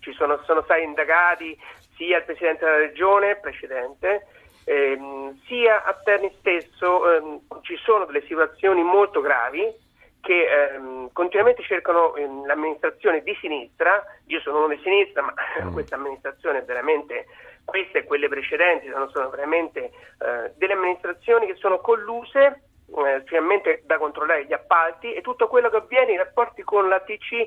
Ci 0.00 0.12
sono, 0.12 0.40
sono 0.44 0.62
stati 0.62 0.82
indagati 0.82 1.58
sia 1.96 2.18
il 2.18 2.24
Presidente 2.24 2.64
della 2.64 2.76
Regione 2.78 3.36
precedente, 3.36 4.26
ehm, 4.64 5.38
sia 5.46 5.84
a 5.84 5.94
Terni 6.02 6.34
stesso 6.38 7.12
ehm, 7.12 7.40
ci 7.62 7.76
sono 7.76 8.06
delle 8.06 8.24
situazioni 8.26 8.82
molto 8.82 9.20
gravi 9.20 9.88
che 10.20 10.46
ehm, 10.46 11.10
continuamente 11.12 11.62
cercano 11.62 12.14
ehm, 12.14 12.46
l'amministrazione 12.46 13.22
di 13.22 13.36
sinistra, 13.40 14.04
io 14.26 14.40
sono 14.40 14.58
uno 14.58 14.68
di 14.68 14.80
sinistra, 14.82 15.22
ma 15.22 15.34
mm. 15.64 15.72
questa 15.72 15.96
amministrazione 15.96 16.58
è 16.58 16.64
veramente, 16.64 17.26
questa 17.64 17.98
e 17.98 18.04
quelle 18.04 18.28
precedenti 18.28 18.88
sono, 18.90 19.08
sono 19.10 19.30
veramente 19.30 19.80
eh, 19.84 20.52
delle 20.56 20.74
amministrazioni 20.74 21.46
che 21.46 21.56
sono 21.56 21.78
colluse 21.80 22.62
eh, 22.96 23.22
finalmente 23.24 23.82
da 23.86 23.98
controllare 23.98 24.44
gli 24.44 24.52
appalti 24.52 25.12
e 25.12 25.20
tutto 25.20 25.48
quello 25.48 25.70
che 25.70 25.76
avviene 25.76 26.12
in 26.12 26.18
rapporti 26.18 26.62
con 26.62 26.88
la 26.88 27.00
TC, 27.00 27.46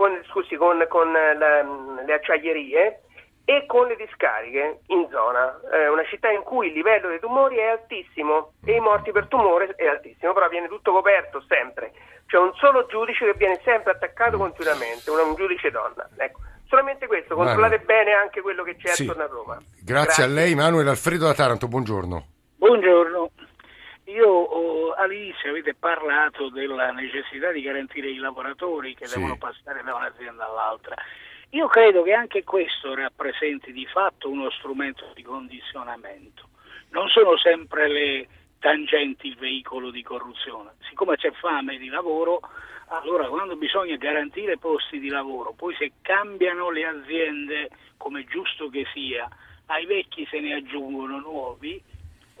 con, 0.00 0.18
scusi, 0.30 0.56
con, 0.56 0.82
con 0.88 1.12
la, 1.12 1.62
le 2.06 2.14
acciaierie 2.14 3.02
e 3.44 3.66
con 3.66 3.86
le 3.86 3.96
discariche 3.96 4.80
in 4.86 5.06
zona, 5.10 5.60
eh, 5.74 5.88
una 5.88 6.04
città 6.06 6.30
in 6.30 6.42
cui 6.42 6.68
il 6.68 6.72
livello 6.72 7.08
dei 7.08 7.20
tumori 7.20 7.56
è 7.56 7.66
altissimo 7.66 8.52
e 8.64 8.76
i 8.76 8.80
morti 8.80 9.12
per 9.12 9.26
tumore 9.26 9.74
è 9.76 9.86
altissimo, 9.86 10.32
però 10.32 10.48
viene 10.48 10.68
tutto 10.68 10.92
coperto 10.92 11.44
sempre. 11.46 11.92
C'è 12.26 12.38
un 12.38 12.50
solo 12.54 12.86
giudice 12.86 13.26
che 13.26 13.34
viene 13.34 13.60
sempre 13.62 13.92
attaccato 13.92 14.38
continuamente, 14.38 15.10
un, 15.10 15.18
un 15.18 15.34
giudice 15.34 15.70
donna. 15.70 16.08
Ecco. 16.16 16.40
Solamente 16.66 17.06
questo, 17.06 17.34
controllate 17.34 17.80
Manuel. 17.80 17.84
bene 17.84 18.12
anche 18.12 18.40
quello 18.40 18.62
che 18.62 18.76
c'è 18.76 18.94
sì. 18.94 19.02
attorno 19.02 19.24
a 19.24 19.26
Roma. 19.26 19.54
Grazie, 19.56 19.84
Grazie, 19.84 20.24
a 20.24 20.26
lei, 20.28 20.54
Manuel 20.54 20.88
Alfredo 20.88 21.26
da 21.26 21.34
Taranto, 21.34 21.68
buongiorno. 21.68 22.24
Buongiorno. 22.56 23.30
Io 24.10 24.28
oh, 24.28 24.92
all'inizio 24.94 25.50
avete 25.50 25.74
parlato 25.74 26.48
della 26.48 26.90
necessità 26.90 27.52
di 27.52 27.62
garantire 27.62 28.10
i 28.10 28.16
lavoratori 28.16 28.94
che 28.94 29.06
sì. 29.06 29.14
devono 29.14 29.36
passare 29.36 29.82
da 29.84 29.94
un'azienda 29.94 30.48
all'altra. 30.48 30.96
Io 31.50 31.68
credo 31.68 32.02
che 32.02 32.12
anche 32.12 32.42
questo 32.42 32.94
rappresenti 32.94 33.72
di 33.72 33.86
fatto 33.86 34.28
uno 34.28 34.50
strumento 34.50 35.10
di 35.14 35.22
condizionamento. 35.22 36.48
Non 36.90 37.08
sono 37.08 37.36
sempre 37.36 37.88
le 37.88 38.28
tangenti 38.58 39.28
il 39.28 39.36
veicolo 39.36 39.90
di 39.90 40.02
corruzione. 40.02 40.72
Siccome 40.88 41.16
c'è 41.16 41.30
fame 41.32 41.78
di 41.78 41.88
lavoro, 41.88 42.40
allora 42.88 43.28
quando 43.28 43.56
bisogna 43.56 43.96
garantire 43.96 44.58
posti 44.58 44.98
di 44.98 45.08
lavoro, 45.08 45.52
poi 45.52 45.74
se 45.76 45.92
cambiano 46.02 46.70
le 46.70 46.84
aziende, 46.84 47.70
come 47.96 48.24
giusto 48.24 48.68
che 48.68 48.86
sia, 48.92 49.28
ai 49.66 49.86
vecchi 49.86 50.26
se 50.28 50.40
ne 50.40 50.54
aggiungono 50.54 51.18
nuovi, 51.20 51.80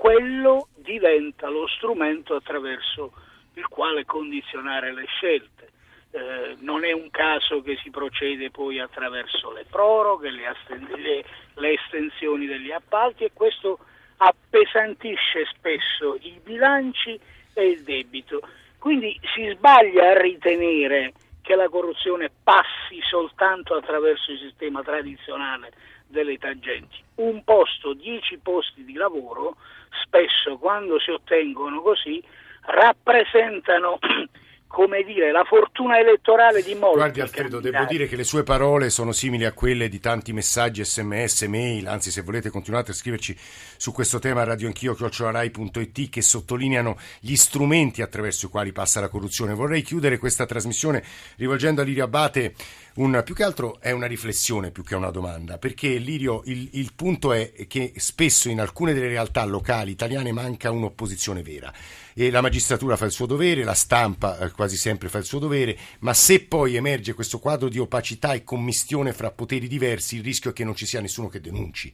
quello 0.00 0.68
diventa 0.76 1.50
lo 1.50 1.68
strumento 1.68 2.34
attraverso 2.34 3.12
il 3.52 3.68
quale 3.68 4.06
condizionare 4.06 4.94
le 4.94 5.04
scelte. 5.04 5.68
Eh, 6.12 6.56
non 6.60 6.86
è 6.86 6.92
un 6.92 7.10
caso 7.10 7.60
che 7.60 7.76
si 7.82 7.90
procede 7.90 8.50
poi 8.50 8.80
attraverso 8.80 9.52
le 9.52 9.66
proroghe, 9.68 10.30
le, 10.30 10.56
le, 10.96 11.24
le 11.52 11.72
estensioni 11.74 12.46
degli 12.46 12.72
appalti 12.72 13.24
e 13.24 13.32
questo 13.34 13.78
appesantisce 14.16 15.44
spesso 15.54 16.16
i 16.22 16.40
bilanci 16.42 17.20
e 17.52 17.66
il 17.66 17.82
debito. 17.82 18.40
Quindi 18.78 19.20
si 19.34 19.52
sbaglia 19.54 20.12
a 20.12 20.18
ritenere 20.18 21.12
che 21.42 21.54
la 21.54 21.68
corruzione 21.68 22.30
passi 22.42 23.02
soltanto 23.02 23.74
attraverso 23.74 24.32
il 24.32 24.38
sistema 24.38 24.82
tradizionale 24.82 25.72
delle 26.06 26.38
tangenti. 26.38 26.96
Un 27.16 27.44
posto, 27.44 27.92
dieci 27.92 28.38
posti 28.38 28.82
di 28.84 28.94
lavoro, 28.94 29.56
spesso 30.02 30.56
quando 30.58 30.98
si 31.00 31.10
ottengono 31.10 31.80
così, 31.82 32.22
rappresentano 32.62 33.98
come 34.70 35.02
dire, 35.02 35.32
la 35.32 35.42
fortuna 35.42 35.98
elettorale 35.98 36.62
di 36.62 36.76
molti. 36.76 36.98
Guardi 36.98 37.20
Alfredo, 37.20 37.58
devo 37.58 37.84
dire 37.86 38.06
che 38.06 38.14
le 38.14 38.22
sue 38.22 38.44
parole 38.44 38.88
sono 38.88 39.10
simili 39.10 39.44
a 39.44 39.52
quelle 39.52 39.88
di 39.88 39.98
tanti 39.98 40.32
messaggi 40.32 40.84
sms, 40.84 41.42
mail, 41.42 41.88
anzi 41.88 42.12
se 42.12 42.22
volete 42.22 42.50
continuate 42.50 42.92
a 42.92 42.94
scriverci 42.94 43.36
su 43.76 43.90
questo 43.90 44.20
tema 44.20 44.42
a 44.42 44.44
radioanchio.it 44.44 46.08
che 46.08 46.22
sottolineano 46.22 46.96
gli 47.18 47.34
strumenti 47.34 48.00
attraverso 48.00 48.46
i 48.46 48.48
quali 48.48 48.70
passa 48.70 49.00
la 49.00 49.08
corruzione. 49.08 49.54
Vorrei 49.54 49.82
chiudere 49.82 50.18
questa 50.18 50.46
trasmissione 50.46 51.02
rivolgendo 51.36 51.80
a 51.80 51.84
Lirio 51.84 52.04
Abate 52.04 52.54
un, 52.94 53.20
più 53.24 53.34
che 53.34 53.42
altro 53.42 53.80
è 53.80 53.90
una 53.90 54.06
riflessione 54.06 54.70
più 54.70 54.84
che 54.84 54.94
una 54.94 55.10
domanda, 55.10 55.58
perché 55.58 55.96
Lirio 55.96 56.42
il, 56.44 56.68
il 56.74 56.92
punto 56.94 57.32
è 57.32 57.52
che 57.66 57.92
spesso 57.96 58.48
in 58.48 58.60
alcune 58.60 58.94
delle 58.94 59.08
realtà 59.08 59.44
locali 59.44 59.90
italiane 59.90 60.30
manca 60.30 60.70
un'opposizione 60.70 61.42
vera 61.42 61.72
e 62.14 62.30
la 62.30 62.40
magistratura 62.40 62.96
fa 62.96 63.04
il 63.04 63.12
suo 63.12 63.26
dovere, 63.26 63.64
la 63.64 63.74
stampa 63.74 64.38
eh, 64.38 64.50
quasi 64.50 64.76
sempre 64.76 65.08
fa 65.08 65.18
il 65.18 65.24
suo 65.24 65.38
dovere, 65.38 65.78
ma 66.00 66.14
se 66.14 66.40
poi 66.40 66.76
emerge 66.76 67.14
questo 67.14 67.38
quadro 67.38 67.68
di 67.68 67.78
opacità 67.78 68.32
e 68.32 68.44
commistione 68.44 69.12
fra 69.12 69.30
poteri 69.30 69.68
diversi, 69.68 70.16
il 70.16 70.22
rischio 70.22 70.50
è 70.50 70.52
che 70.52 70.64
non 70.64 70.74
ci 70.74 70.86
sia 70.86 71.00
nessuno 71.00 71.28
che 71.28 71.40
denunci. 71.40 71.92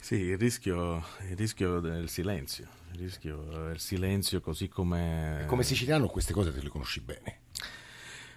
Sì, 0.00 0.14
il 0.14 0.38
rischio, 0.38 1.04
il 1.28 1.36
rischio 1.36 1.80
del 1.80 2.08
silenzio, 2.08 2.68
il 2.92 2.98
rischio 3.00 3.42
del 3.42 3.80
silenzio 3.80 4.40
così 4.40 4.68
come... 4.68 5.44
Come 5.48 5.64
siciliano 5.64 6.06
queste 6.06 6.32
cose 6.32 6.52
te 6.52 6.62
le 6.62 6.68
conosci 6.68 7.00
bene. 7.00 7.40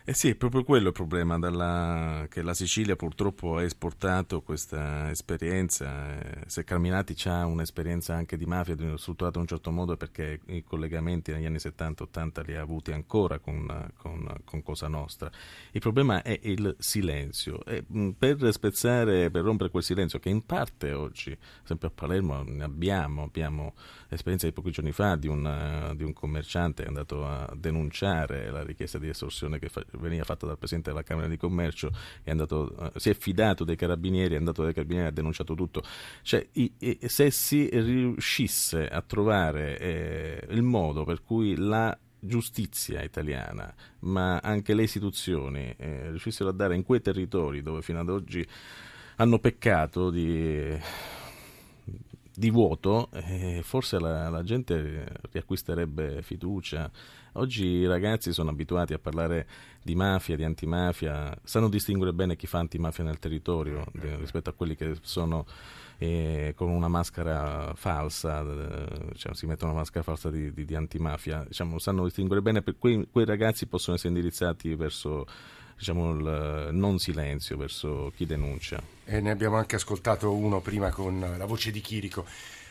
Eh 0.10 0.16
sì, 0.16 0.30
è 0.30 0.36
proprio 0.36 0.64
quello 0.64 0.88
il 0.88 0.94
problema, 0.94 1.38
dalla, 1.38 2.26
che 2.32 2.42
la 2.42 2.56
Sicilia 2.56 2.96
purtroppo 2.96 3.58
ha 3.58 3.64
esportato 3.64 4.42
questa 4.42 5.12
esperienza. 5.12 6.20
Eh, 6.20 6.44
se 6.48 6.64
Carminati 6.64 7.16
ha 7.30 7.46
un'esperienza 7.46 8.16
anche 8.16 8.36
di 8.36 8.48
mafia 8.48 8.74
strutturata 8.98 9.36
in 9.36 9.42
un 9.42 9.48
certo 9.48 9.70
modo 9.70 9.94
è 9.94 9.98
perché 9.98 10.40
i 10.48 10.64
collegamenti 10.64 11.32
negli 11.32 11.46
anni 11.46 11.58
70-80 11.58 12.44
li 12.44 12.56
ha 12.56 12.62
avuti 12.62 12.92
ancora 12.92 13.38
con, 13.38 13.68
con, 13.98 14.36
con, 14.44 14.64
Cosa 14.64 14.88
Nostra. 14.88 15.30
Il 15.74 15.80
problema 15.80 16.24
è 16.24 16.40
il 16.42 16.76
silenzio. 16.80 17.64
E 17.66 17.86
per 18.18 18.52
spezzare, 18.52 19.30
per 19.30 19.44
rompere 19.44 19.70
quel 19.70 19.84
silenzio 19.84 20.18
che 20.18 20.30
in 20.30 20.44
parte 20.44 20.92
oggi, 20.92 21.38
sempre 21.62 21.90
a 21.90 21.92
Palermo, 21.92 22.42
ne 22.42 22.64
abbiamo, 22.64 23.22
abbiamo 23.22 23.76
l'esperienza 24.08 24.48
di 24.48 24.54
pochi 24.54 24.72
giorni 24.72 24.92
fa 24.92 25.16
di 25.16 25.28
un, 25.28 25.94
di 25.96 26.04
un 26.04 26.14
commerciante 26.14 26.82
che 26.82 26.86
è 26.86 26.88
andato 26.88 27.28
a 27.28 27.54
denunciare 27.56 28.50
la 28.50 28.64
richiesta 28.64 28.98
di 28.98 29.08
estorsione 29.08 29.60
che 29.60 29.70
fa, 29.70 29.86
veniva 30.00 30.24
fatta 30.24 30.46
dal 30.46 30.58
Presidente 30.58 30.90
della 30.90 31.04
Camera 31.04 31.28
di 31.28 31.38
Commercio, 31.38 31.92
è 32.24 32.32
andato, 32.32 32.74
uh, 32.78 33.00
si 33.00 33.10
è 33.10 33.14
fidato 33.14 33.64
dei 33.64 33.76
carabinieri, 33.76 34.36
è 34.36 34.38
andato 34.38 34.64
dai 34.64 34.74
carabinieri 34.74 35.08
e 35.08 35.10
ha 35.10 35.14
denunciato 35.14 35.56
tutto. 35.56 35.84
Cioè, 36.22 36.48
i, 36.54 36.72
i, 36.80 37.00
se 37.06 37.32
si 37.32 37.70
riuscisse 37.72 38.88
a 38.88 39.02
trovare 39.02 39.80
eh, 39.80 40.48
il 40.50 40.64
modo 40.64 41.04
per 41.04 41.22
cui 41.22 41.56
la 41.56 41.98
giustizia 42.20 43.02
italiana, 43.02 43.74
ma 44.00 44.38
anche 44.38 44.74
le 44.74 44.84
istituzioni 44.84 45.74
eh, 45.78 46.10
riuscissero 46.10 46.50
a 46.50 46.54
dare 46.54 46.76
in 46.76 46.84
quei 46.84 47.02
territori 47.02 47.62
dove 47.62 47.82
fino 47.82 48.00
ad 48.00 48.10
oggi 48.10 48.46
hanno 49.16 49.40
peccato 49.40 50.10
di 50.10 50.78
di 52.40 52.52
vuoto, 52.52 53.10
eh, 53.12 53.60
forse 53.64 54.00
la, 54.00 54.30
la, 54.30 54.44
gente 54.44 55.06
riacquisterebbe 55.30 56.22
fiducia. 56.22 56.90
Oggi 57.34 57.66
i 57.66 57.86
ragazzi 57.86 58.32
sono 58.32 58.50
abituati 58.50 58.94
a 58.94 58.98
parlare 58.98 59.46
di 59.84 59.94
mafia, 59.94 60.38
di 60.38 60.46
antimafia, 60.46 61.38
sanno 61.44 61.68
distinguere 61.68 62.14
bene 62.14 62.38
chi 62.38 62.48
fa 62.48 62.60
antimafia 62.60 63.04
nel 63.04 63.20
territorio 63.20 63.84
di, 63.92 64.16
rispetto 64.16 64.50
a 64.50 64.54
quelli 64.54 64.78
che 64.78 64.96
sono 65.02 65.46
eh, 65.98 66.54
con 66.56 66.70
una 66.70 66.88
maschera 66.88 67.74
falsa, 67.76 68.40
eh, 68.40 69.10
diciamo, 69.12 69.36
si 69.36 69.46
mettono 69.46 69.72
una 69.72 69.82
maschera 69.82 70.04
falsa 70.04 70.32
di, 70.32 70.54
di, 70.54 70.64
di 70.64 70.76
antimafia, 70.76 71.44
diciamo, 71.46 71.78
sanno 71.78 72.06
distinguere 72.06 72.42
bene, 72.42 72.62
per 72.62 72.78
quei, 72.78 73.06
quei 73.12 73.26
ragazzi 73.26 73.68
possono 73.68 73.98
essere 73.98 74.14
indirizzati 74.14 74.74
verso 74.76 75.26
diciamo, 75.80 76.12
il 76.12 76.70
non 76.74 77.00
silenzio 77.00 77.56
verso 77.56 78.12
chi 78.16 78.26
denuncia. 78.26 78.82
E 79.06 79.22
ne 79.22 79.32
abbiamo 79.32 79.56
anche 79.56 79.78
ascoltato 79.78 80.34
uno 80.34 80.60
prima 80.60 80.92
con 80.92 81.36
la 81.38 81.46
voce 81.46 81.72
di 81.72 81.80
Chirico. 81.80 82.26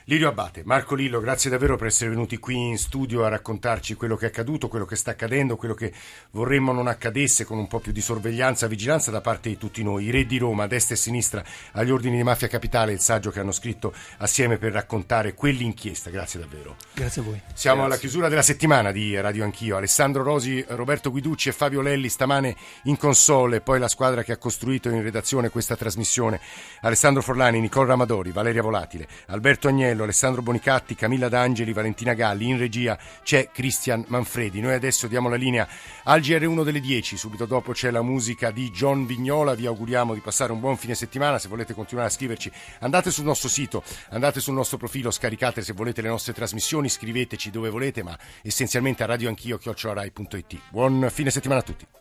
Lirio 0.08 0.28
Abate, 0.28 0.62
Marco 0.64 0.94
Lillo, 0.94 1.20
grazie 1.20 1.50
davvero 1.50 1.76
per 1.76 1.88
essere 1.88 2.08
venuti 2.08 2.38
qui 2.38 2.56
in 2.56 2.78
studio 2.78 3.26
a 3.26 3.28
raccontarci 3.28 3.92
quello 3.92 4.16
che 4.16 4.24
è 4.24 4.28
accaduto, 4.28 4.66
quello 4.66 4.86
che 4.86 4.96
sta 4.96 5.10
accadendo, 5.10 5.56
quello 5.56 5.74
che 5.74 5.92
vorremmo 6.30 6.72
non 6.72 6.86
accadesse 6.86 7.44
con 7.44 7.58
un 7.58 7.66
po' 7.66 7.78
più 7.78 7.92
di 7.92 8.00
sorveglianza 8.00 8.64
e 8.64 8.68
vigilanza 8.70 9.10
da 9.10 9.20
parte 9.20 9.50
di 9.50 9.58
tutti 9.58 9.82
noi. 9.82 10.06
I 10.06 10.10
re 10.10 10.24
di 10.24 10.38
Roma, 10.38 10.62
a 10.62 10.66
destra 10.66 10.94
e 10.94 10.96
a 10.96 11.00
sinistra, 11.02 11.44
agli 11.72 11.90
ordini 11.90 12.16
di 12.16 12.22
mafia 12.22 12.48
capitale, 12.48 12.92
il 12.92 13.00
saggio 13.00 13.30
che 13.30 13.40
hanno 13.40 13.52
scritto 13.52 13.92
assieme 14.16 14.56
per 14.56 14.72
raccontare 14.72 15.34
quell'inchiesta. 15.34 16.08
Grazie 16.08 16.40
davvero. 16.40 16.76
Grazie 16.94 17.20
a 17.20 17.24
voi. 17.26 17.42
Siamo 17.52 17.80
grazie. 17.80 17.92
alla 17.92 17.96
chiusura 17.98 18.28
della 18.30 18.40
settimana 18.40 18.92
di 18.92 19.20
Radio 19.20 19.44
Anch'io. 19.44 19.76
Alessandro 19.76 20.22
Rosi, 20.22 20.64
Roberto 20.68 21.10
Guiducci 21.10 21.50
e 21.50 21.52
Fabio 21.52 21.82
Lelli 21.82 22.08
stamane 22.08 22.56
in 22.84 22.96
console 22.96 23.56
e 23.56 23.60
poi 23.60 23.78
la 23.78 23.88
squadra 23.88 24.22
che 24.22 24.32
ha 24.32 24.38
costruito 24.38 24.88
in 24.88 25.02
redazione 25.02 25.50
questa 25.50 25.76
trasmissione. 25.76 26.40
Alessandro 26.80 27.20
Forlani, 27.20 27.60
Nicola 27.60 27.88
Ramadori, 27.88 28.32
Valeria 28.32 28.62
Volatile, 28.62 29.06
Alberto 29.26 29.68
Agnello, 29.68 29.96
Marcello, 29.98 30.04
Alessandro 30.04 30.42
Bonicatti, 30.42 30.94
Camilla 30.94 31.28
D'Angeli, 31.28 31.72
Valentina 31.72 32.14
Galli. 32.14 32.48
In 32.48 32.58
regia 32.58 32.98
c'è 33.22 33.50
Cristian 33.50 34.04
Manfredi. 34.08 34.60
Noi 34.60 34.74
adesso 34.74 35.06
diamo 35.06 35.28
la 35.28 35.36
linea 35.36 35.66
al 36.04 36.20
GR1 36.20 36.64
delle 36.64 36.80
10. 36.80 37.16
Subito 37.16 37.46
dopo 37.46 37.72
c'è 37.72 37.90
la 37.90 38.02
musica 38.02 38.50
di 38.50 38.70
John 38.70 39.06
Vignola. 39.06 39.54
Vi 39.54 39.66
auguriamo 39.66 40.14
di 40.14 40.20
passare 40.20 40.52
un 40.52 40.60
buon 40.60 40.76
fine 40.76 40.94
settimana. 40.94 41.38
Se 41.38 41.48
volete 41.48 41.74
continuare 41.74 42.08
a 42.08 42.12
scriverci, 42.12 42.50
andate 42.80 43.10
sul 43.10 43.24
nostro 43.24 43.48
sito, 43.48 43.82
andate 44.10 44.40
sul 44.40 44.54
nostro 44.54 44.76
profilo, 44.76 45.10
scaricate 45.10 45.62
se 45.62 45.72
volete 45.72 46.02
le 46.02 46.08
nostre 46.08 46.32
trasmissioni, 46.32 46.88
scriveteci 46.88 47.50
dove 47.50 47.70
volete, 47.70 48.02
ma 48.02 48.16
essenzialmente 48.42 49.02
a 49.02 49.06
radioanchio.it. 49.06 50.60
Buon 50.70 51.08
fine 51.10 51.30
settimana 51.30 51.60
a 51.60 51.64
tutti. 51.64 51.98